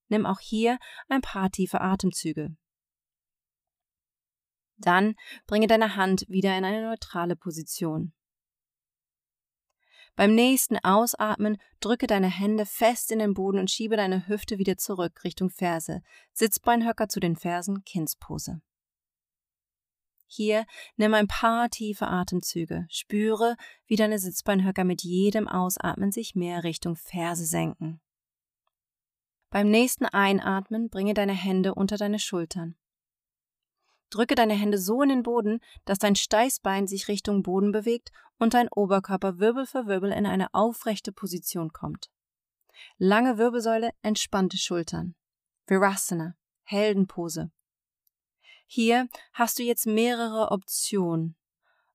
Nimm 0.08 0.26
auch 0.26 0.40
hier 0.40 0.78
ein 1.08 1.20
paar 1.20 1.50
tiefe 1.50 1.80
Atemzüge. 1.80 2.56
Dann 4.76 5.14
bringe 5.46 5.68
deine 5.68 5.94
Hand 5.96 6.24
wieder 6.28 6.56
in 6.58 6.64
eine 6.64 6.82
neutrale 6.82 7.36
Position. 7.36 8.12
Beim 10.14 10.34
nächsten 10.34 10.76
Ausatmen 10.78 11.56
drücke 11.80 12.06
deine 12.06 12.28
Hände 12.28 12.66
fest 12.66 13.10
in 13.10 13.18
den 13.18 13.32
Boden 13.32 13.58
und 13.58 13.70
schiebe 13.70 13.96
deine 13.96 14.28
Hüfte 14.28 14.58
wieder 14.58 14.76
zurück 14.76 15.24
Richtung 15.24 15.48
Ferse. 15.48 16.02
Sitzbeinhöcker 16.32 17.08
zu 17.08 17.18
den 17.18 17.36
Fersen, 17.36 17.82
Kindspose. 17.84 18.60
Hier 20.26 20.64
nimm 20.96 21.12
ein 21.14 21.28
paar 21.28 21.68
tiefe 21.68 22.06
Atemzüge. 22.08 22.86
Spüre, 22.88 23.56
wie 23.86 23.96
deine 23.96 24.18
Sitzbeinhöcker 24.18 24.84
mit 24.84 25.02
jedem 25.02 25.48
Ausatmen 25.48 26.10
sich 26.10 26.34
mehr 26.34 26.64
Richtung 26.64 26.96
Ferse 26.96 27.44
senken. 27.44 28.00
Beim 29.50 29.70
nächsten 29.70 30.06
Einatmen 30.06 30.88
bringe 30.88 31.12
deine 31.12 31.34
Hände 31.34 31.74
unter 31.74 31.98
deine 31.98 32.18
Schultern. 32.18 32.76
Drücke 34.12 34.34
deine 34.34 34.52
Hände 34.52 34.76
so 34.76 35.00
in 35.00 35.08
den 35.08 35.22
Boden, 35.22 35.60
dass 35.86 35.98
dein 35.98 36.16
Steißbein 36.16 36.86
sich 36.86 37.08
Richtung 37.08 37.42
Boden 37.42 37.72
bewegt 37.72 38.12
und 38.38 38.52
dein 38.52 38.68
Oberkörper 38.68 39.38
Wirbel 39.38 39.64
für 39.64 39.86
Wirbel 39.86 40.12
in 40.12 40.26
eine 40.26 40.52
aufrechte 40.52 41.12
Position 41.12 41.72
kommt. 41.72 42.10
Lange 42.98 43.38
Wirbelsäule, 43.38 43.90
entspannte 44.02 44.58
Schultern. 44.58 45.14
Virasana, 45.66 46.34
Heldenpose. 46.64 47.50
Hier 48.66 49.08
hast 49.32 49.58
du 49.58 49.62
jetzt 49.62 49.86
mehrere 49.86 50.50
Optionen. 50.50 51.34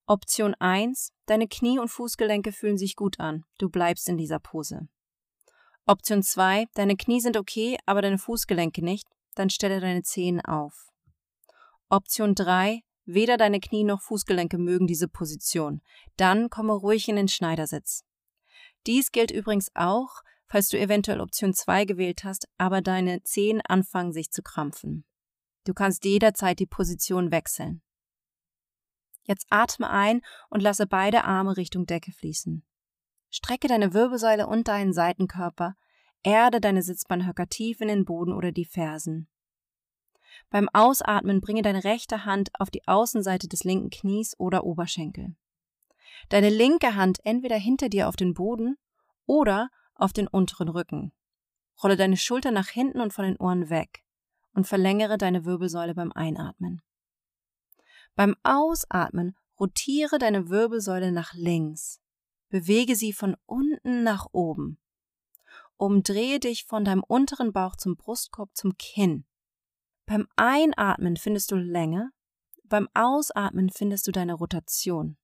Option 0.08 0.56
1, 0.56 1.14
deine 1.28 1.48
Knie 1.48 1.78
und 1.78 1.90
Fußgelenke 1.90 2.52
fühlen 2.52 2.80
sich 2.80 2.96
gut 2.96 3.20
an. 3.20 3.46
Du 3.60 3.70
bleibst 3.70 4.10
in 4.10 4.18
dieser 4.18 4.40
Pose. 4.40 4.88
Option 5.86 6.24
2, 6.24 6.66
deine 6.74 6.96
Knie 6.96 7.22
sind 7.22 7.38
okay, 7.38 7.78
aber 7.86 8.02
deine 8.02 8.18
Fußgelenke 8.18 8.84
nicht. 8.84 9.08
Dann 9.36 9.52
stelle 9.52 9.80
deine 9.80 10.02
Zehen 10.02 10.42
auf. 10.42 10.87
Option 11.89 12.36
3, 12.36 12.82
weder 13.06 13.38
deine 13.38 13.62
Knie 13.62 13.86
noch 13.86 14.01
Fußgelenke 14.01 14.58
mögen 14.58 14.88
diese 14.88 15.08
Position. 15.08 15.82
Dann 16.17 16.50
komme 16.50 16.74
ruhig 16.74 17.08
in 17.08 17.15
den 17.15 17.29
Schneidersitz. 17.29 18.03
Dies 18.86 19.12
gilt 19.12 19.32
übrigens 19.32 19.70
auch, 19.74 20.22
falls 20.48 20.67
du 20.67 20.77
eventuell 20.77 21.22
Option 21.22 21.53
2 21.53 21.86
gewählt 21.86 22.24
hast, 22.25 22.48
aber 22.58 22.82
deine 22.82 23.24
Zehen 23.24 23.62
anfangen 23.62 24.12
sich 24.12 24.32
zu 24.32 24.41
krampfen. 24.41 25.06
Du 25.63 25.74
kannst 25.74 26.03
jederzeit 26.03 26.60
die 26.60 26.65
Position 26.65 27.32
wechseln. 27.32 27.82
Jetzt 29.24 29.46
atme 29.50 29.89
ein 29.89 30.22
und 30.50 30.62
lasse 30.62 30.88
beide 30.88 31.24
Arme 31.24 31.58
Richtung 31.58 31.86
Decke 31.86 32.12
fließen. 32.12 32.65
Strecke 33.29 33.67
deine 33.67 33.94
Wirbelsäule 33.94 34.48
und 34.48 34.67
deinen 34.67 34.94
Seitenkörper, 34.94 35.75
erde 36.24 36.62
deine 36.62 36.82
Sitzbeinhöcker 36.82 37.48
tief 37.48 37.82
in 37.82 37.89
den 37.89 38.06
Boden 38.06 38.34
oder 38.34 38.51
die 38.51 38.65
Fersen. 38.65 39.29
Beim 40.50 40.70
Ausatmen 40.74 41.41
bringe 41.41 41.62
deine 41.62 41.84
rechte 41.84 42.25
Hand 42.25 42.50
auf 42.60 42.70
die 42.70 42.88
Außenseite 42.88 43.48
des 43.48 43.63
linken 43.63 43.89
Knies 43.89 44.36
oder 44.39 44.63
Oberschenkel. 44.63 45.36
Deine 46.29 46.50
linke 46.50 46.96
Hand 46.96 47.20
entweder 47.24 47.58
hinter 47.58 47.89
dir 47.89 48.08
auf 48.08 48.15
den 48.15 48.34
Boden 48.34 48.77
oder 49.25 49.70
auf 49.96 50.13
den 50.13 50.27
unteren 50.27 50.70
Rücken. 50.70 51.12
Rolle 51.82 51.96
deine 51.96 52.17
Schulter 52.17 52.51
nach 52.51 52.70
hinten 52.70 53.01
und 53.01 53.13
von 53.13 53.25
den 53.25 53.38
Ohren 53.38 53.70
weg 53.70 54.03
und 54.53 54.67
verlängere 54.67 55.17
deine 55.17 55.46
Wirbelsäule 55.46 55.94
beim 55.94 56.12
Einatmen. 56.12 56.82
Beim 58.15 58.36
Ausatmen 58.41 59.36
rotiere 59.60 60.17
deine 60.17 60.50
Wirbelsäule 60.50 61.12
nach 61.12 61.34
links. 61.36 62.01
Bewege 62.50 62.96
sie 62.96 63.13
von 63.13 63.36
unten 63.46 64.03
nach 64.03 64.27
oben. 64.32 64.79
Umdrehe 65.77 66.39
dich 66.39 66.65
von 66.65 66.84
deinem 66.84 67.03
unteren 67.03 67.53
Bauch 67.53 67.75
zum 67.75 67.96
Brustkorb 67.96 68.50
zum 68.56 68.75
Kinn. 68.77 69.26
Beim 70.08 70.26
Einatmen 70.38 71.18
findest 71.18 71.52
du 71.52 71.58
Länge, 71.58 72.12
beim 72.64 72.88
Ausatmen 72.94 73.70
findest 73.70 74.08
du 74.08 74.14
deine 74.14 74.36
Rotation. 74.36 75.18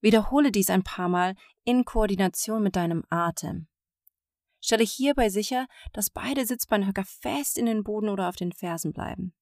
Wiederhole 0.00 0.50
dies 0.50 0.70
ein 0.70 0.82
paar 0.82 1.10
Mal 1.10 1.34
in 1.62 1.84
Koordination 1.84 2.62
mit 2.62 2.76
deinem 2.76 3.04
Atem. 3.10 3.68
Stelle 4.62 4.84
hierbei 4.84 5.28
sicher, 5.28 5.66
dass 5.92 6.08
beide 6.08 6.46
Sitzbeinhöcker 6.46 7.04
fest 7.04 7.58
in 7.58 7.66
den 7.66 7.84
Boden 7.84 8.08
oder 8.08 8.30
auf 8.30 8.36
den 8.36 8.52
Fersen 8.52 8.94
bleiben. 8.94 9.34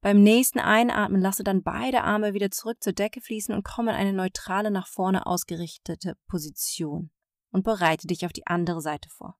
Beim 0.00 0.20
nächsten 0.20 0.58
Einatmen 0.58 1.20
lasse 1.20 1.44
dann 1.44 1.62
beide 1.62 2.02
Arme 2.02 2.34
wieder 2.34 2.50
zurück 2.50 2.82
zur 2.82 2.92
Decke 2.92 3.20
fließen 3.20 3.54
und 3.54 3.64
komme 3.64 3.92
in 3.92 3.96
eine 3.96 4.12
neutrale 4.12 4.72
nach 4.72 4.88
vorne 4.88 5.26
ausgerichtete 5.26 6.16
Position 6.26 7.12
und 7.52 7.62
bereite 7.62 8.08
dich 8.08 8.26
auf 8.26 8.32
die 8.32 8.48
andere 8.48 8.80
Seite 8.80 9.08
vor. 9.10 9.38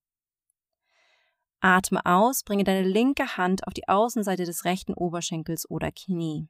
Atme 1.64 2.04
aus, 2.04 2.42
bringe 2.42 2.62
deine 2.62 2.86
linke 2.86 3.38
Hand 3.38 3.66
auf 3.66 3.72
die 3.72 3.88
Außenseite 3.88 4.44
des 4.44 4.66
rechten 4.66 4.92
Oberschenkels 4.92 5.70
oder 5.70 5.90
Knie. 5.92 6.46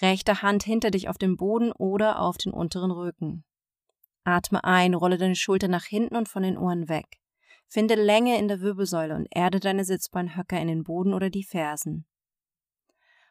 Rechte 0.00 0.42
Hand 0.42 0.64
hinter 0.64 0.90
dich 0.90 1.08
auf 1.08 1.18
dem 1.18 1.36
Boden 1.36 1.70
oder 1.70 2.18
auf 2.18 2.36
den 2.36 2.52
unteren 2.52 2.90
Rücken. 2.90 3.44
Atme 4.24 4.64
ein, 4.64 4.94
rolle 4.94 5.18
deine 5.18 5.36
Schulter 5.36 5.68
nach 5.68 5.84
hinten 5.84 6.16
und 6.16 6.28
von 6.28 6.42
den 6.42 6.58
Ohren 6.58 6.88
weg. 6.88 7.20
Finde 7.68 7.94
Länge 7.94 8.38
in 8.38 8.48
der 8.48 8.60
Wirbelsäule 8.60 9.14
und 9.14 9.28
erde 9.30 9.60
deine 9.60 9.84
Sitzbeinhöcker 9.84 10.60
in 10.60 10.66
den 10.66 10.82
Boden 10.82 11.14
oder 11.14 11.30
die 11.30 11.44
Fersen. 11.44 12.04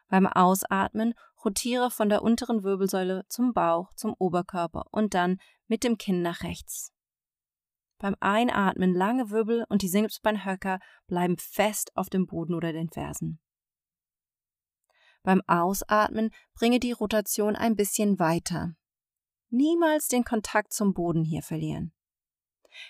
Beim 0.08 0.26
Ausatmen 0.26 1.12
rotiere 1.44 1.90
von 1.90 2.08
der 2.08 2.22
unteren 2.22 2.62
Wirbelsäule 2.62 3.26
zum 3.28 3.52
Bauch, 3.52 3.92
zum 3.94 4.14
Oberkörper 4.18 4.86
und 4.90 5.12
dann 5.12 5.36
mit 5.66 5.84
dem 5.84 5.98
Kinn 5.98 6.22
nach 6.22 6.42
rechts. 6.42 6.94
Beim 8.02 8.16
Einatmen 8.20 8.92
lange 8.92 9.30
Wirbel 9.30 9.64
und 9.70 9.80
die 9.80 9.88
Sitzbeinhöcker 9.88 10.78
bleiben 11.06 11.38
fest 11.38 11.96
auf 11.96 12.10
dem 12.10 12.26
Boden 12.26 12.54
oder 12.54 12.74
den 12.74 12.90
Fersen. 12.90 13.40
Beim 15.22 15.40
Ausatmen 15.46 16.28
bringe 16.52 16.80
die 16.80 16.92
Rotation 16.92 17.56
ein 17.56 17.76
bisschen 17.76 18.18
weiter 18.18 18.74
niemals 19.52 20.08
den 20.08 20.24
Kontakt 20.24 20.72
zum 20.72 20.94
Boden 20.94 21.24
hier 21.24 21.42
verlieren. 21.42 21.92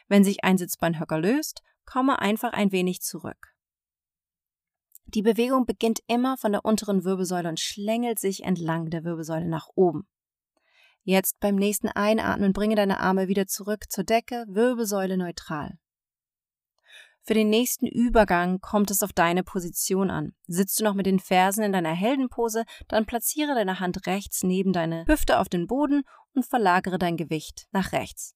Wenn 0.09 0.25
sich 0.25 0.44
ein 0.44 0.57
Sitzbeinhöcker 0.57 1.18
löst, 1.18 1.62
komme 1.85 2.20
einfach 2.20 2.53
ein 2.53 2.72
wenig 2.72 3.01
zurück. 3.03 3.55
Die 5.07 5.22
Bewegung 5.22 5.66
beginnt 5.66 6.01
immer 6.07 6.38
von 6.38 6.53
der 6.53 6.64
unteren 6.64 7.05
Wirbelsäule 7.05 7.48
und 7.48 7.61
schlängelt 7.61 8.18
sich 8.18 8.44
entlang 8.44 8.88
der 8.88 9.05
Wirbelsäule 9.05 9.48
nach 9.48 9.68
oben. 9.75 10.09
Jetzt 11.05 11.41
beim 11.41 11.57
nächsten 11.57 11.88
Einatmen 11.88 12.53
bringe 12.53 12.77
deine 12.77 13.01
Arme 13.01 13.29
wieder 13.29 13.47
zurück 13.47 13.91
zur 13.91 14.05
Decke, 14.05 14.45
Wirbelsäule 14.49 15.17
neutral. 15.17 15.79
Für 17.25 17.35
den 17.35 17.51
nächsten 17.51 17.87
Übergang 17.87 18.61
kommt 18.61 18.91
es 18.91 19.03
auf 19.03 19.12
deine 19.12 19.45
Position 19.45 20.11
an. 20.11 20.35
Sitzt 20.47 20.81
du 20.81 20.85
noch 20.85 20.95
mit 20.95 21.07
den 21.07 21.21
Fersen 21.21 21.62
in 21.62 21.73
deiner 21.73 21.95
Heldenpose, 21.95 22.65
dann 22.88 23.07
platziere 23.07 23.55
deine 23.55 23.79
Hand 23.79 24.07
rechts 24.07 24.43
neben 24.43 24.73
deine 24.73 25.05
Hüfte 25.07 25.38
auf 25.38 25.49
den 25.49 25.69
Boden 25.69 26.03
und 26.35 26.47
verlagere 26.47 26.99
dein 26.99 27.17
Gewicht 27.17 27.69
nach 27.71 27.93
rechts. 27.93 28.35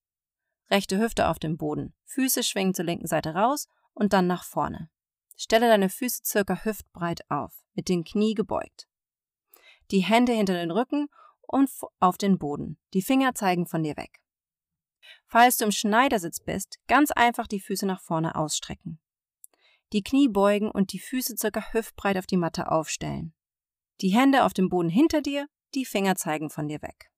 Rechte 0.71 0.99
Hüfte 0.99 1.29
auf 1.29 1.39
dem 1.39 1.57
Boden, 1.57 1.95
Füße 2.05 2.43
schwingen 2.43 2.75
zur 2.75 2.85
linken 2.85 3.07
Seite 3.07 3.35
raus 3.35 3.69
und 3.93 4.13
dann 4.13 4.27
nach 4.27 4.45
vorne. 4.45 4.89
Stelle 5.37 5.69
deine 5.69 5.89
Füße 5.89 6.23
circa 6.25 6.65
hüftbreit 6.65 7.29
auf, 7.29 7.65
mit 7.75 7.89
den 7.89 8.05
Knie 8.05 8.35
gebeugt. 8.35 8.89
Die 9.91 10.01
Hände 10.01 10.33
hinter 10.33 10.55
den 10.55 10.71
Rücken 10.71 11.09
und 11.49 11.71
auf 12.01 12.19
den 12.19 12.39
Boden. 12.39 12.79
Die 12.95 13.03
Finger 13.03 13.35
zeigen 13.35 13.67
von 13.67 13.83
dir 13.83 13.97
weg. 13.97 14.21
Falls 15.27 15.57
du 15.57 15.65
im 15.65 15.73
Schneidersitz 15.73 16.41
bist, 16.41 16.79
ganz 16.89 17.11
einfach 17.11 17.47
die 17.47 17.61
Füße 17.61 17.87
nach 17.87 18.01
vorne 18.01 18.35
ausstrecken. 18.35 19.01
Die 19.93 20.03
Knie 20.03 20.29
beugen 20.29 20.71
und 20.71 20.93
die 20.93 20.99
Füße 20.99 21.37
circa 21.37 21.73
hüftbreit 21.73 22.17
auf 22.17 22.27
die 22.27 22.37
Matte 22.37 22.71
aufstellen. 22.71 23.35
Die 24.01 24.09
Hände 24.09 24.45
auf 24.45 24.53
dem 24.53 24.69
Boden 24.69 24.89
hinter 24.89 25.23
dir, 25.23 25.49
die 25.75 25.85
Finger 25.85 26.17
zeigen 26.17 26.51
von 26.51 26.69
dir 26.69 26.83
weg. 26.83 27.11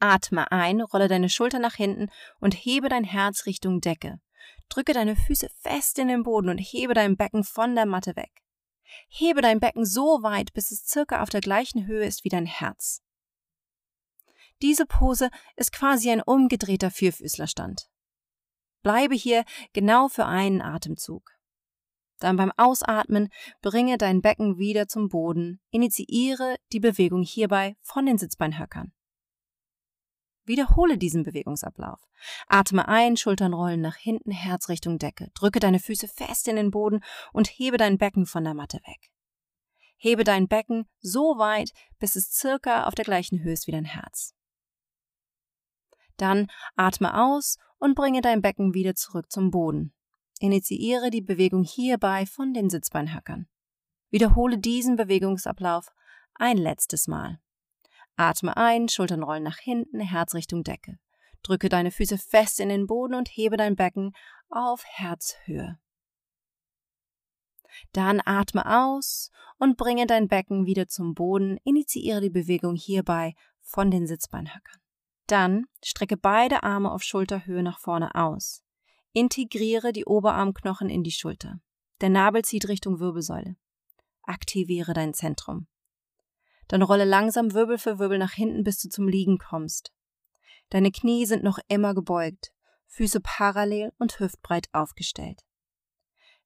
Atme 0.00 0.50
ein, 0.52 0.80
rolle 0.80 1.08
deine 1.08 1.28
Schulter 1.28 1.58
nach 1.58 1.74
hinten 1.74 2.10
und 2.40 2.54
hebe 2.54 2.88
dein 2.88 3.04
Herz 3.04 3.46
Richtung 3.46 3.80
Decke. 3.80 4.20
Drücke 4.68 4.92
deine 4.92 5.16
Füße 5.16 5.48
fest 5.60 5.98
in 5.98 6.08
den 6.08 6.22
Boden 6.22 6.50
und 6.50 6.58
hebe 6.58 6.94
dein 6.94 7.16
Becken 7.16 7.42
von 7.42 7.74
der 7.74 7.86
Matte 7.86 8.16
weg. 8.16 8.30
Hebe 9.08 9.40
dein 9.40 9.60
Becken 9.60 9.84
so 9.84 10.22
weit, 10.22 10.52
bis 10.52 10.70
es 10.70 10.86
circa 10.86 11.22
auf 11.22 11.30
der 11.30 11.40
gleichen 11.40 11.86
Höhe 11.86 12.04
ist 12.04 12.24
wie 12.24 12.28
dein 12.28 12.46
Herz. 12.46 13.02
Diese 14.62 14.86
Pose 14.86 15.30
ist 15.56 15.72
quasi 15.72 16.10
ein 16.10 16.22
umgedrehter 16.22 16.90
Vierfüßlerstand. 16.90 17.88
Bleibe 18.82 19.14
hier 19.14 19.44
genau 19.72 20.08
für 20.08 20.26
einen 20.26 20.60
Atemzug. 20.60 21.30
Dann 22.18 22.36
beim 22.36 22.52
Ausatmen 22.56 23.28
bringe 23.62 23.96
dein 23.96 24.22
Becken 24.22 24.58
wieder 24.58 24.88
zum 24.88 25.08
Boden, 25.08 25.60
initiiere 25.70 26.56
die 26.72 26.80
Bewegung 26.80 27.22
hierbei 27.22 27.76
von 27.82 28.06
den 28.06 28.18
Sitzbeinhöckern. 28.18 28.92
Wiederhole 30.44 30.96
diesen 30.96 31.22
Bewegungsablauf. 31.24 32.00
Atme 32.48 32.88
ein, 32.88 33.16
Schultern 33.16 33.52
rollen 33.52 33.82
nach 33.82 33.96
hinten, 33.96 34.30
Herz 34.30 34.68
Richtung 34.68 34.98
Decke. 34.98 35.30
Drücke 35.34 35.60
deine 35.60 35.78
Füße 35.78 36.08
fest 36.08 36.48
in 36.48 36.56
den 36.56 36.70
Boden 36.70 37.04
und 37.32 37.48
hebe 37.48 37.76
dein 37.76 37.98
Becken 37.98 38.24
von 38.24 38.44
der 38.44 38.54
Matte 38.54 38.78
weg. 38.78 39.12
Hebe 39.96 40.24
dein 40.24 40.48
Becken 40.48 40.88
so 41.00 41.38
weit, 41.38 41.72
bis 41.98 42.16
es 42.16 42.32
circa 42.32 42.84
auf 42.84 42.94
der 42.94 43.04
gleichen 43.04 43.42
Höhe 43.42 43.52
ist 43.52 43.66
wie 43.66 43.72
dein 43.72 43.84
Herz. 43.84 44.34
Dann 46.18 46.48
atme 46.76 47.18
aus 47.18 47.56
und 47.78 47.94
bringe 47.94 48.20
dein 48.20 48.42
Becken 48.42 48.74
wieder 48.74 48.94
zurück 48.94 49.32
zum 49.32 49.50
Boden. 49.50 49.94
Initiiere 50.40 51.10
die 51.10 51.22
Bewegung 51.22 51.64
hierbei 51.64 52.26
von 52.26 52.52
den 52.52 52.68
Sitzbeinhöckern. 52.68 53.48
Wiederhole 54.10 54.58
diesen 54.58 54.96
Bewegungsablauf 54.96 55.90
ein 56.34 56.56
letztes 56.56 57.08
Mal. 57.08 57.40
Atme 58.16 58.56
ein, 58.56 58.88
Schultern 58.88 59.22
rollen 59.22 59.42
nach 59.42 59.58
hinten, 59.58 60.00
Herz 60.00 60.34
Richtung 60.34 60.64
Decke. 60.64 60.98
Drücke 61.42 61.68
deine 61.68 61.90
Füße 61.90 62.18
fest 62.18 62.60
in 62.60 62.68
den 62.68 62.86
Boden 62.86 63.14
und 63.14 63.28
hebe 63.28 63.56
dein 63.56 63.76
Becken 63.76 64.12
auf 64.48 64.84
Herzhöhe. 64.84 65.78
Dann 67.92 68.20
atme 68.24 68.64
aus 68.66 69.30
und 69.58 69.76
bringe 69.76 70.06
dein 70.06 70.28
Becken 70.28 70.66
wieder 70.66 70.88
zum 70.88 71.14
Boden. 71.14 71.58
Initiiere 71.64 72.20
die 72.20 72.30
Bewegung 72.30 72.74
hierbei 72.74 73.34
von 73.60 73.90
den 73.90 74.06
Sitzbeinhöckern. 74.06 74.80
Dann 75.28 75.66
strecke 75.84 76.16
beide 76.16 76.62
Arme 76.62 76.90
auf 76.90 77.02
Schulterhöhe 77.02 77.62
nach 77.62 77.78
vorne 77.78 78.14
aus. 78.14 78.64
Integriere 79.12 79.92
die 79.92 80.06
Oberarmknochen 80.06 80.88
in 80.88 81.02
die 81.02 81.12
Schulter. 81.12 81.60
Der 82.00 82.08
Nabel 82.08 82.44
zieht 82.44 82.66
Richtung 82.66 82.98
Wirbelsäule. 82.98 83.56
Aktiviere 84.22 84.94
dein 84.94 85.12
Zentrum. 85.12 85.66
Dann 86.66 86.82
rolle 86.82 87.04
langsam 87.04 87.52
Wirbel 87.52 87.76
für 87.76 87.98
Wirbel 87.98 88.18
nach 88.18 88.32
hinten, 88.32 88.64
bis 88.64 88.80
du 88.80 88.88
zum 88.88 89.06
Liegen 89.06 89.38
kommst. 89.38 89.92
Deine 90.70 90.90
Knie 90.90 91.26
sind 91.26 91.44
noch 91.44 91.58
immer 91.68 91.94
gebeugt, 91.94 92.52
Füße 92.86 93.20
parallel 93.20 93.92
und 93.98 94.18
hüftbreit 94.20 94.68
aufgestellt. 94.72 95.42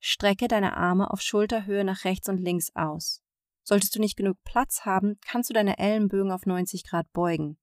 Strecke 0.01 0.49
deine 0.49 0.77
Arme 0.77 1.11
auf 1.11 1.21
Schulterhöhe 1.21 1.85
nach 1.85 2.05
rechts 2.05 2.29
und 2.29 2.39
links 2.39 2.71
aus. 2.75 3.23
Solltest 3.63 3.95
du 3.95 4.01
nicht 4.01 4.17
genug 4.17 4.39
Platz 4.43 4.85
haben, 4.85 5.19
kannst 5.25 5.51
du 5.51 5.55
deine 5.55 5.79
Ellenbögen 5.79 6.33
auf 6.33 6.47
90 6.47 6.85
Grad 6.85 7.13
beugen. 7.13 7.59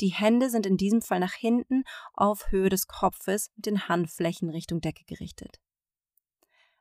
Die 0.00 0.08
Hände 0.08 0.48
sind 0.48 0.64
in 0.64 0.76
diesem 0.76 1.02
Fall 1.02 1.18
nach 1.18 1.34
hinten 1.34 1.82
auf 2.14 2.50
Höhe 2.50 2.68
des 2.68 2.86
Kopfes 2.86 3.50
mit 3.56 3.66
den 3.66 3.88
Handflächen 3.88 4.48
Richtung 4.50 4.80
Decke 4.80 5.04
gerichtet. 5.04 5.60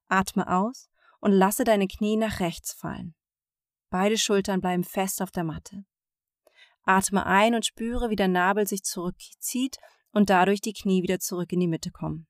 Atme 0.08 0.48
aus 0.48 0.90
und 1.20 1.32
lasse 1.32 1.64
deine 1.64 1.88
Knie 1.88 2.16
nach 2.16 2.40
rechts 2.40 2.74
fallen. 2.74 3.16
Beide 3.90 4.18
Schultern 4.18 4.62
bleiben 4.62 4.84
fest 4.84 5.22
auf 5.22 5.32
der 5.32 5.44
Matte. 5.44 5.86
Atme 6.84 7.26
ein 7.26 7.56
und 7.56 7.66
spüre, 7.66 8.10
wie 8.10 8.16
der 8.16 8.28
Nabel 8.28 8.68
sich 8.68 8.84
zurückzieht 8.84 9.78
und 10.12 10.30
dadurch 10.30 10.62
die 10.62 10.74
Knie 10.74 11.04
wieder 11.04 11.20
zurück 11.20 11.52
in 11.52 11.60
die 11.60 11.68
Mitte 11.68 11.92
kommen. 11.92 12.28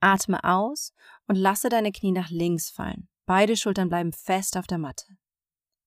Atme 0.00 0.42
aus 0.42 0.92
und 1.26 1.36
lasse 1.36 1.68
deine 1.68 1.92
Knie 1.92 2.12
nach 2.12 2.30
links 2.30 2.70
fallen. 2.70 3.08
Beide 3.26 3.56
Schultern 3.56 3.88
bleiben 3.88 4.12
fest 4.12 4.56
auf 4.56 4.66
der 4.66 4.78
Matte. 4.78 5.06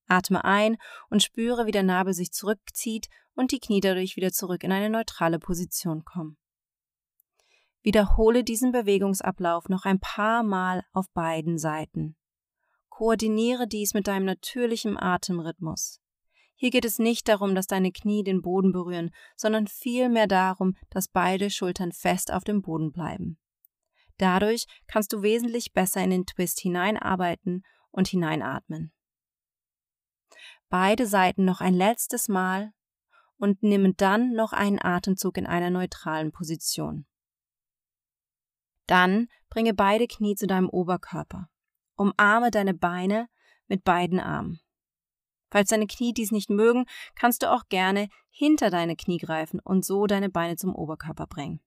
Atme 0.07 0.43
ein 0.43 0.77
und 1.09 1.23
spüre, 1.23 1.65
wie 1.65 1.71
der 1.71 1.83
Nabel 1.83 2.13
sich 2.13 2.31
zurückzieht 2.31 3.07
und 3.41 3.51
die 3.51 3.59
Knie 3.59 3.81
dadurch 3.81 4.15
wieder 4.15 4.31
zurück 4.31 4.63
in 4.63 4.71
eine 4.71 4.89
neutrale 4.89 5.39
Position 5.39 6.05
kommen. 6.05 6.37
Wiederhole 7.81 8.43
diesen 8.43 8.71
Bewegungsablauf 8.71 9.67
noch 9.67 9.85
ein 9.85 9.99
paar 9.99 10.43
Mal 10.43 10.83
auf 10.93 11.09
beiden 11.09 11.57
Seiten. 11.57 12.15
Koordiniere 12.89 13.67
dies 13.67 13.95
mit 13.95 14.07
deinem 14.07 14.25
natürlichen 14.25 14.95
Atemrhythmus. 14.95 15.99
Hier 16.53 16.69
geht 16.69 16.85
es 16.85 16.99
nicht 16.99 17.27
darum, 17.27 17.55
dass 17.55 17.65
deine 17.65 17.91
Knie 17.91 18.23
den 18.23 18.43
Boden 18.43 18.71
berühren, 18.71 19.09
sondern 19.35 19.65
vielmehr 19.65 20.27
darum, 20.27 20.75
dass 20.91 21.07
beide 21.07 21.49
Schultern 21.49 21.91
fest 21.91 22.31
auf 22.31 22.43
dem 22.43 22.61
Boden 22.61 22.91
bleiben. 22.91 23.39
Dadurch 24.17 24.67
kannst 24.85 25.11
du 25.13 25.23
wesentlich 25.23 25.73
besser 25.73 26.03
in 26.03 26.11
den 26.11 26.27
Twist 26.27 26.59
hineinarbeiten 26.59 27.63
und 27.89 28.07
hineinatmen. 28.07 28.93
Beide 30.69 31.07
Seiten 31.07 31.43
noch 31.43 31.59
ein 31.59 31.73
letztes 31.73 32.27
Mal 32.29 32.71
und 33.41 33.63
nimm 33.63 33.97
dann 33.97 34.33
noch 34.33 34.53
einen 34.53 34.79
Atemzug 34.79 35.35
in 35.35 35.47
einer 35.47 35.71
neutralen 35.71 36.31
Position. 36.31 37.07
Dann 38.85 39.29
bringe 39.49 39.73
beide 39.73 40.05
Knie 40.05 40.35
zu 40.35 40.45
deinem 40.45 40.69
Oberkörper. 40.69 41.49
Umarme 41.95 42.51
deine 42.51 42.75
Beine 42.75 43.27
mit 43.67 43.83
beiden 43.83 44.19
Armen. 44.19 44.59
Falls 45.49 45.69
deine 45.69 45.87
Knie 45.87 46.13
dies 46.13 46.31
nicht 46.31 46.51
mögen, 46.51 46.85
kannst 47.15 47.41
du 47.41 47.51
auch 47.51 47.67
gerne 47.67 48.09
hinter 48.29 48.69
deine 48.69 48.95
Knie 48.95 49.17
greifen 49.17 49.59
und 49.59 49.83
so 49.83 50.05
deine 50.05 50.29
Beine 50.29 50.55
zum 50.55 50.75
Oberkörper 50.75 51.25
bringen. 51.25 51.61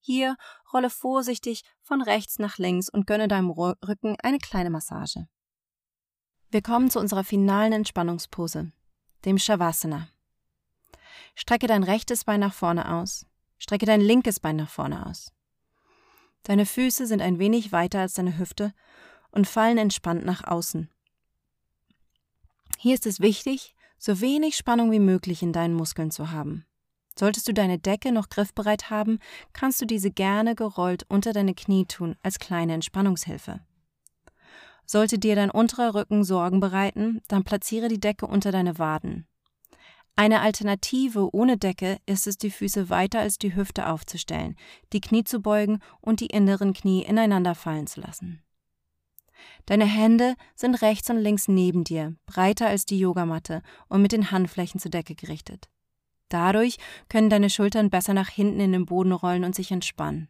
Hier 0.00 0.36
rolle 0.74 0.90
vorsichtig 0.90 1.62
von 1.80 2.02
rechts 2.02 2.38
nach 2.38 2.58
links 2.58 2.90
und 2.90 3.06
gönne 3.06 3.28
deinem 3.28 3.50
Rücken 3.50 4.16
eine 4.22 4.38
kleine 4.38 4.68
Massage. 4.68 5.26
Wir 6.50 6.60
kommen 6.60 6.90
zu 6.90 7.00
unserer 7.00 7.24
finalen 7.24 7.72
Entspannungspose, 7.72 8.72
dem 9.24 9.38
Shavasana. 9.38 10.11
Strecke 11.34 11.66
dein 11.66 11.82
rechtes 11.82 12.24
Bein 12.24 12.40
nach 12.40 12.54
vorne 12.54 12.92
aus, 12.94 13.26
strecke 13.58 13.86
dein 13.86 14.00
linkes 14.00 14.40
Bein 14.40 14.56
nach 14.56 14.68
vorne 14.68 15.06
aus. 15.06 15.32
Deine 16.42 16.66
Füße 16.66 17.06
sind 17.06 17.22
ein 17.22 17.38
wenig 17.38 17.72
weiter 17.72 18.00
als 18.00 18.14
deine 18.14 18.38
Hüfte 18.38 18.72
und 19.30 19.46
fallen 19.46 19.78
entspannt 19.78 20.24
nach 20.24 20.44
außen. 20.44 20.90
Hier 22.78 22.94
ist 22.94 23.06
es 23.06 23.20
wichtig, 23.20 23.74
so 23.98 24.20
wenig 24.20 24.56
Spannung 24.56 24.90
wie 24.90 24.98
möglich 24.98 25.42
in 25.42 25.52
deinen 25.52 25.74
Muskeln 25.74 26.10
zu 26.10 26.32
haben. 26.32 26.66
Solltest 27.16 27.46
du 27.46 27.52
deine 27.52 27.78
Decke 27.78 28.10
noch 28.10 28.28
griffbereit 28.28 28.90
haben, 28.90 29.18
kannst 29.52 29.80
du 29.80 29.86
diese 29.86 30.10
gerne 30.10 30.54
gerollt 30.54 31.04
unter 31.08 31.32
deine 31.32 31.54
Knie 31.54 31.86
tun 31.86 32.16
als 32.22 32.38
kleine 32.38 32.74
Entspannungshilfe. 32.74 33.60
Sollte 34.86 35.18
dir 35.18 35.36
dein 35.36 35.50
unterer 35.50 35.94
Rücken 35.94 36.24
Sorgen 36.24 36.60
bereiten, 36.60 37.20
dann 37.28 37.44
platziere 37.44 37.88
die 37.88 38.00
Decke 38.00 38.26
unter 38.26 38.50
deine 38.50 38.78
Waden. 38.78 39.26
Eine 40.14 40.40
Alternative 40.40 41.34
ohne 41.34 41.56
Decke 41.56 41.98
ist 42.06 42.26
es, 42.26 42.36
die 42.36 42.50
Füße 42.50 42.90
weiter 42.90 43.20
als 43.20 43.38
die 43.38 43.54
Hüfte 43.54 43.88
aufzustellen, 43.88 44.56
die 44.92 45.00
Knie 45.00 45.24
zu 45.24 45.40
beugen 45.40 45.80
und 46.00 46.20
die 46.20 46.26
inneren 46.26 46.74
Knie 46.74 47.02
ineinander 47.02 47.54
fallen 47.54 47.86
zu 47.86 48.00
lassen. 48.00 48.42
Deine 49.66 49.86
Hände 49.86 50.34
sind 50.54 50.76
rechts 50.82 51.08
und 51.10 51.18
links 51.18 51.48
neben 51.48 51.82
dir, 51.84 52.14
breiter 52.26 52.68
als 52.68 52.84
die 52.84 52.98
Yogamatte 52.98 53.62
und 53.88 54.02
mit 54.02 54.12
den 54.12 54.30
Handflächen 54.30 54.80
zur 54.80 54.90
Decke 54.90 55.14
gerichtet. 55.14 55.68
Dadurch 56.28 56.78
können 57.08 57.30
deine 57.30 57.50
Schultern 57.50 57.90
besser 57.90 58.14
nach 58.14 58.28
hinten 58.28 58.60
in 58.60 58.72
den 58.72 58.86
Boden 58.86 59.12
rollen 59.12 59.44
und 59.44 59.54
sich 59.54 59.70
entspannen. 59.70 60.28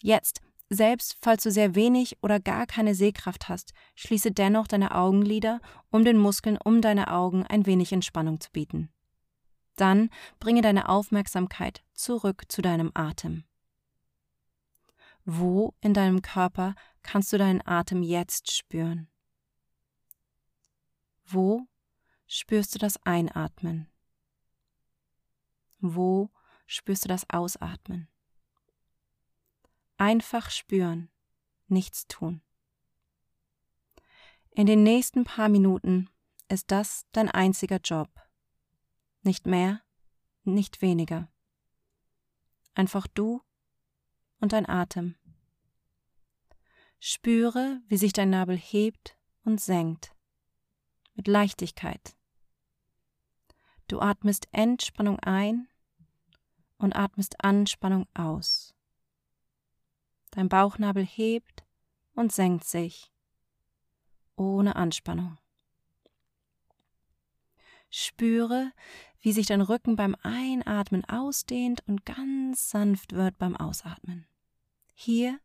Jetzt, 0.00 0.40
selbst 0.68 1.16
falls 1.20 1.44
du 1.44 1.50
sehr 1.50 1.74
wenig 1.74 2.18
oder 2.22 2.40
gar 2.40 2.66
keine 2.66 2.94
Sehkraft 2.94 3.48
hast, 3.48 3.72
schließe 3.94 4.32
dennoch 4.32 4.66
deine 4.66 4.94
Augenlider, 4.94 5.60
um 5.90 6.04
den 6.04 6.18
Muskeln 6.18 6.58
um 6.62 6.82
deine 6.82 7.12
Augen 7.12 7.46
ein 7.46 7.66
wenig 7.66 7.92
Entspannung 7.92 8.40
zu 8.40 8.50
bieten. 8.50 8.90
Dann 9.76 10.10
bringe 10.40 10.62
deine 10.62 10.88
Aufmerksamkeit 10.88 11.84
zurück 11.94 12.44
zu 12.48 12.62
deinem 12.62 12.90
Atem. 12.94 13.44
Wo 15.24 15.74
in 15.80 15.92
deinem 15.92 16.22
Körper 16.22 16.74
kannst 17.02 17.32
du 17.32 17.38
deinen 17.38 17.66
Atem 17.66 18.02
jetzt 18.02 18.52
spüren? 18.52 19.08
Wo 21.24 21.66
spürst 22.26 22.74
du 22.74 22.78
das 22.78 22.96
Einatmen? 23.04 23.88
Wo 25.80 26.30
spürst 26.66 27.04
du 27.04 27.08
das 27.08 27.28
Ausatmen? 27.28 28.08
Einfach 29.98 30.50
spüren, 30.50 31.10
nichts 31.68 32.06
tun. 32.06 32.42
In 34.50 34.66
den 34.66 34.82
nächsten 34.82 35.24
paar 35.24 35.48
Minuten 35.48 36.10
ist 36.48 36.70
das 36.70 37.06
dein 37.12 37.30
einziger 37.30 37.78
Job. 37.78 38.08
Nicht 39.22 39.46
mehr, 39.46 39.82
nicht 40.44 40.82
weniger. 40.82 41.28
Einfach 42.74 43.06
du 43.06 43.42
und 44.38 44.52
dein 44.52 44.68
Atem. 44.68 45.16
Spüre, 46.98 47.80
wie 47.88 47.96
sich 47.96 48.12
dein 48.12 48.30
Nabel 48.30 48.56
hebt 48.56 49.18
und 49.44 49.60
senkt. 49.60 50.14
Mit 51.14 51.26
Leichtigkeit. 51.26 52.16
Du 53.88 54.00
atmest 54.00 54.48
Entspannung 54.52 55.18
ein 55.20 55.68
und 56.76 56.94
atmest 56.94 57.42
Anspannung 57.42 58.06
aus. 58.14 58.75
Dein 60.36 60.50
Bauchnabel 60.50 61.02
hebt 61.02 61.64
und 62.12 62.30
senkt 62.30 62.64
sich 62.64 63.10
ohne 64.36 64.76
Anspannung. 64.76 65.38
Spüre, 67.88 68.70
wie 69.22 69.32
sich 69.32 69.46
dein 69.46 69.62
Rücken 69.62 69.96
beim 69.96 70.14
Einatmen 70.22 71.06
ausdehnt 71.06 71.82
und 71.88 72.04
ganz 72.04 72.68
sanft 72.68 73.14
wird 73.14 73.38
beim 73.38 73.56
Ausatmen. 73.56 74.26
Hier 74.92 75.40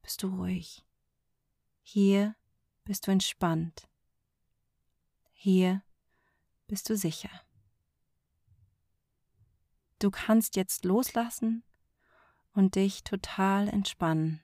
bist 0.00 0.22
du 0.22 0.28
ruhig. 0.28 0.86
Hier 1.82 2.36
bist 2.84 3.08
du 3.08 3.10
entspannt. 3.10 3.88
Hier 5.32 5.82
bist 6.68 6.88
du 6.88 6.96
sicher. 6.96 7.30
Du 9.98 10.12
kannst 10.12 10.54
jetzt 10.54 10.84
loslassen 10.84 11.64
und 12.60 12.76
dich 12.76 13.02
total 13.04 13.68
entspannen. 13.68 14.40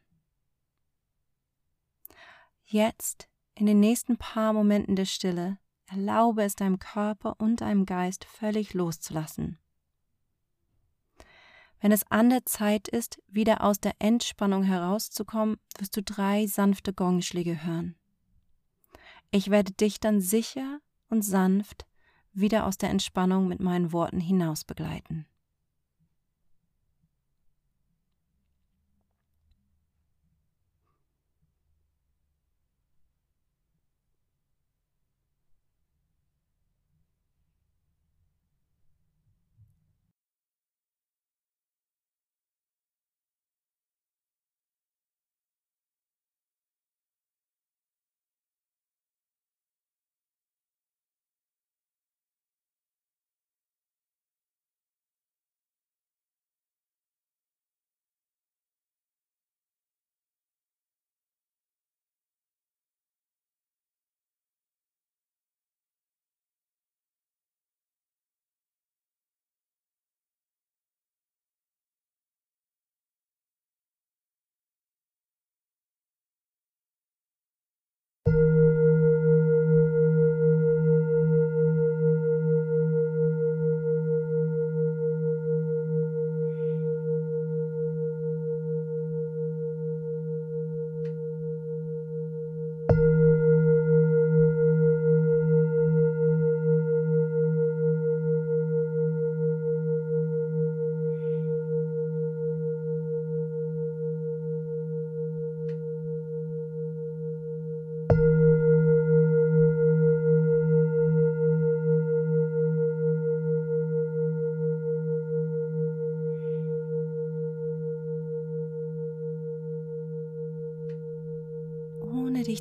Jetzt, 2.64 3.28
in 3.54 3.66
den 3.66 3.78
nächsten 3.78 4.16
paar 4.16 4.52
Momenten 4.54 4.96
der 4.96 5.04
Stille, 5.04 5.58
erlaube 5.86 6.42
es 6.42 6.56
deinem 6.56 6.78
Körper 6.78 7.36
und 7.38 7.60
deinem 7.60 7.84
Geist 7.86 8.24
völlig 8.24 8.74
loszulassen. 8.74 9.58
Wenn 11.78 11.92
es 11.92 12.10
an 12.10 12.30
der 12.30 12.46
Zeit 12.46 12.88
ist, 12.88 13.22
wieder 13.28 13.62
aus 13.62 13.80
der 13.80 13.94
Entspannung 13.98 14.62
herauszukommen, 14.62 15.58
wirst 15.78 15.94
du 15.96 16.02
drei 16.02 16.46
sanfte 16.46 16.94
Gongschläge 16.94 17.64
hören. 17.64 17.96
Ich 19.30 19.50
werde 19.50 19.72
dich 19.72 20.00
dann 20.00 20.22
sicher 20.22 20.80
und 21.10 21.22
sanft 21.22 21.86
wieder 22.32 22.66
aus 22.66 22.78
der 22.78 22.88
Entspannung 22.88 23.46
mit 23.46 23.60
meinen 23.60 23.92
Worten 23.92 24.20
hinaus 24.20 24.64
begleiten. 24.64 25.26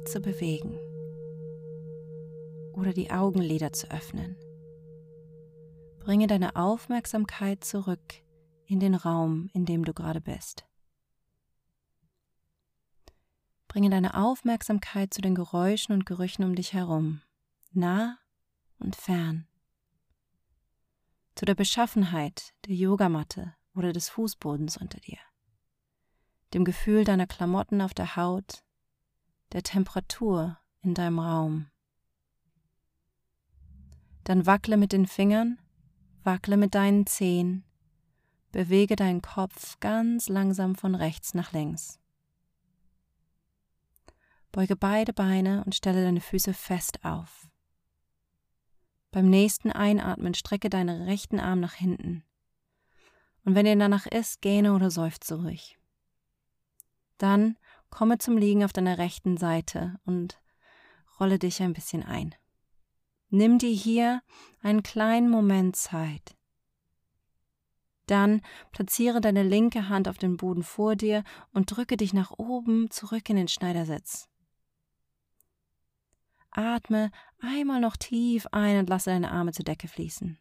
Zu 0.05 0.21
bewegen 0.21 0.77
oder 2.73 2.93
die 2.93 3.11
Augenlider 3.11 3.73
zu 3.73 3.89
öffnen. 3.89 4.35
Bringe 5.99 6.27
deine 6.27 6.55
Aufmerksamkeit 6.55 7.63
zurück 7.63 8.15
in 8.67 8.79
den 8.79 8.95
Raum, 8.95 9.49
in 9.53 9.65
dem 9.65 9.85
du 9.85 9.93
gerade 9.93 10.21
bist. 10.21 10.65
Bringe 13.67 13.89
deine 13.89 14.15
Aufmerksamkeit 14.15 15.13
zu 15.13 15.21
den 15.21 15.35
Geräuschen 15.35 15.93
und 15.93 16.05
Gerüchen 16.05 16.45
um 16.45 16.55
dich 16.55 16.73
herum, 16.73 17.21
nah 17.71 18.17
und 18.79 18.95
fern. 18.95 19.47
Zu 21.35 21.45
der 21.45 21.55
Beschaffenheit 21.55 22.53
der 22.65 22.75
Yogamatte 22.75 23.55
oder 23.73 23.91
des 23.91 24.07
Fußbodens 24.09 24.77
unter 24.77 24.99
dir, 24.99 25.17
dem 26.53 26.63
Gefühl 26.63 27.03
deiner 27.03 27.27
Klamotten 27.27 27.81
auf 27.81 27.93
der 27.93 28.15
Haut 28.15 28.64
der 29.53 29.63
Temperatur 29.63 30.60
in 30.81 30.93
deinem 30.93 31.19
Raum. 31.19 31.67
Dann 34.23 34.45
wackle 34.45 34.77
mit 34.77 34.91
den 34.91 35.08
Fingern, 35.08 35.60
wackle 36.23 36.58
mit 36.58 36.75
deinen 36.75 37.05
Zehen, 37.05 37.63
bewege 38.51 38.95
deinen 38.95 39.21
Kopf 39.21 39.79
ganz 39.79 40.29
langsam 40.29 40.75
von 40.75 40.95
rechts 40.95 41.34
nach 41.34 41.53
links. 41.53 41.99
Beuge 44.51 44.75
beide 44.75 45.12
Beine 45.13 45.63
und 45.65 45.75
stelle 45.75 46.03
deine 46.03 46.21
Füße 46.21 46.53
fest 46.53 47.03
auf. 47.03 47.49
Beim 49.12 49.29
nächsten 49.29 49.71
Einatmen 49.71 50.34
strecke 50.34 50.69
deinen 50.69 51.01
rechten 51.01 51.39
Arm 51.39 51.60
nach 51.60 51.73
hinten. 51.73 52.23
Und 53.43 53.53
wenn 53.55 53.65
dir 53.65 53.75
danach 53.75 54.08
ist, 54.08 54.41
gähne 54.41 54.73
oder 54.73 54.89
seufze 54.89 55.36
ruhig. 55.36 55.77
Dann 57.17 57.58
Komme 57.95 58.17
zum 58.17 58.36
Liegen 58.38 58.65
auf 58.65 58.73
deiner 58.73 58.97
rechten 58.97 59.38
Seite 59.38 59.97
und 60.03 60.38
rolle 61.17 61.39
dich 61.39 61.62
ein 61.62 61.71
bisschen 61.71 62.03
ein. 62.03 62.36
Nimm 63.29 63.58
dir 63.58 63.71
hier 63.71 64.21
einen 64.62 64.84
kleinen 64.84 65.29
Moment 65.29 65.77
Zeit. 65.77 66.36
Dann 68.05 68.41
platziere 68.73 69.21
deine 69.21 69.43
linke 69.43 69.88
Hand 69.88 70.10
auf 70.10 70.17
den 70.17 70.36
Boden 70.36 70.62
vor 70.62 70.97
dir 70.97 71.23
und 71.53 71.67
drücke 71.67 71.95
dich 71.95 72.12
nach 72.12 72.31
oben 72.31 72.91
zurück 72.91 73.29
in 73.29 73.38
den 73.38 73.47
Schneidersitz. 73.47 74.27
Atme 76.51 77.12
einmal 77.39 77.79
noch 77.79 77.95
tief 77.95 78.45
ein 78.51 78.77
und 78.77 78.89
lasse 78.89 79.12
deine 79.12 79.31
Arme 79.31 79.53
zur 79.53 79.63
Decke 79.63 79.88
fließen. 79.88 80.38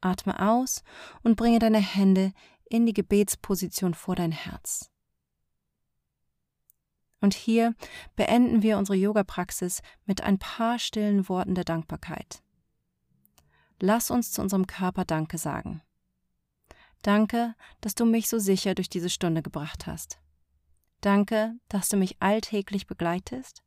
Atme 0.00 0.40
aus 0.40 0.84
und 1.22 1.36
bringe 1.36 1.58
deine 1.58 1.80
Hände 1.80 2.32
in 2.64 2.86
die 2.86 2.94
Gebetsposition 2.94 3.92
vor 3.92 4.16
dein 4.16 4.32
Herz. 4.32 4.90
Und 7.20 7.34
hier 7.34 7.74
beenden 8.16 8.62
wir 8.62 8.78
unsere 8.78 8.96
Yoga-Praxis 8.96 9.82
mit 10.06 10.22
ein 10.22 10.38
paar 10.38 10.78
stillen 10.78 11.28
Worten 11.28 11.54
der 11.54 11.64
Dankbarkeit. 11.64 12.42
Lass 13.78 14.10
uns 14.10 14.32
zu 14.32 14.42
unserem 14.42 14.66
Körper 14.66 15.04
Danke 15.04 15.38
sagen. 15.38 15.82
Danke, 17.02 17.54
dass 17.80 17.94
du 17.94 18.04
mich 18.04 18.28
so 18.28 18.38
sicher 18.38 18.74
durch 18.74 18.88
diese 18.88 19.10
Stunde 19.10 19.42
gebracht 19.42 19.86
hast. 19.86 20.18
Danke, 21.00 21.54
dass 21.68 21.88
du 21.88 21.96
mich 21.96 22.16
alltäglich 22.20 22.86
begleitest. 22.86 23.62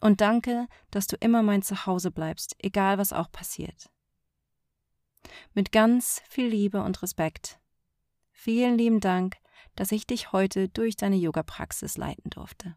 Und 0.00 0.20
danke, 0.20 0.66
dass 0.90 1.06
du 1.06 1.16
immer 1.16 1.42
mein 1.42 1.62
Zuhause 1.62 2.10
bleibst, 2.10 2.56
egal 2.58 2.98
was 2.98 3.12
auch 3.12 3.30
passiert. 3.30 3.90
Mit 5.54 5.70
ganz 5.70 6.20
viel 6.28 6.48
Liebe 6.48 6.82
und 6.82 7.00
Respekt. 7.02 7.60
Vielen 8.32 8.76
lieben 8.76 8.98
Dank, 8.98 9.36
dass 9.76 9.92
ich 9.92 10.04
dich 10.04 10.32
heute 10.32 10.68
durch 10.68 10.96
deine 10.96 11.16
Yoga-Praxis 11.16 11.96
leiten 11.96 12.30
durfte. 12.30 12.76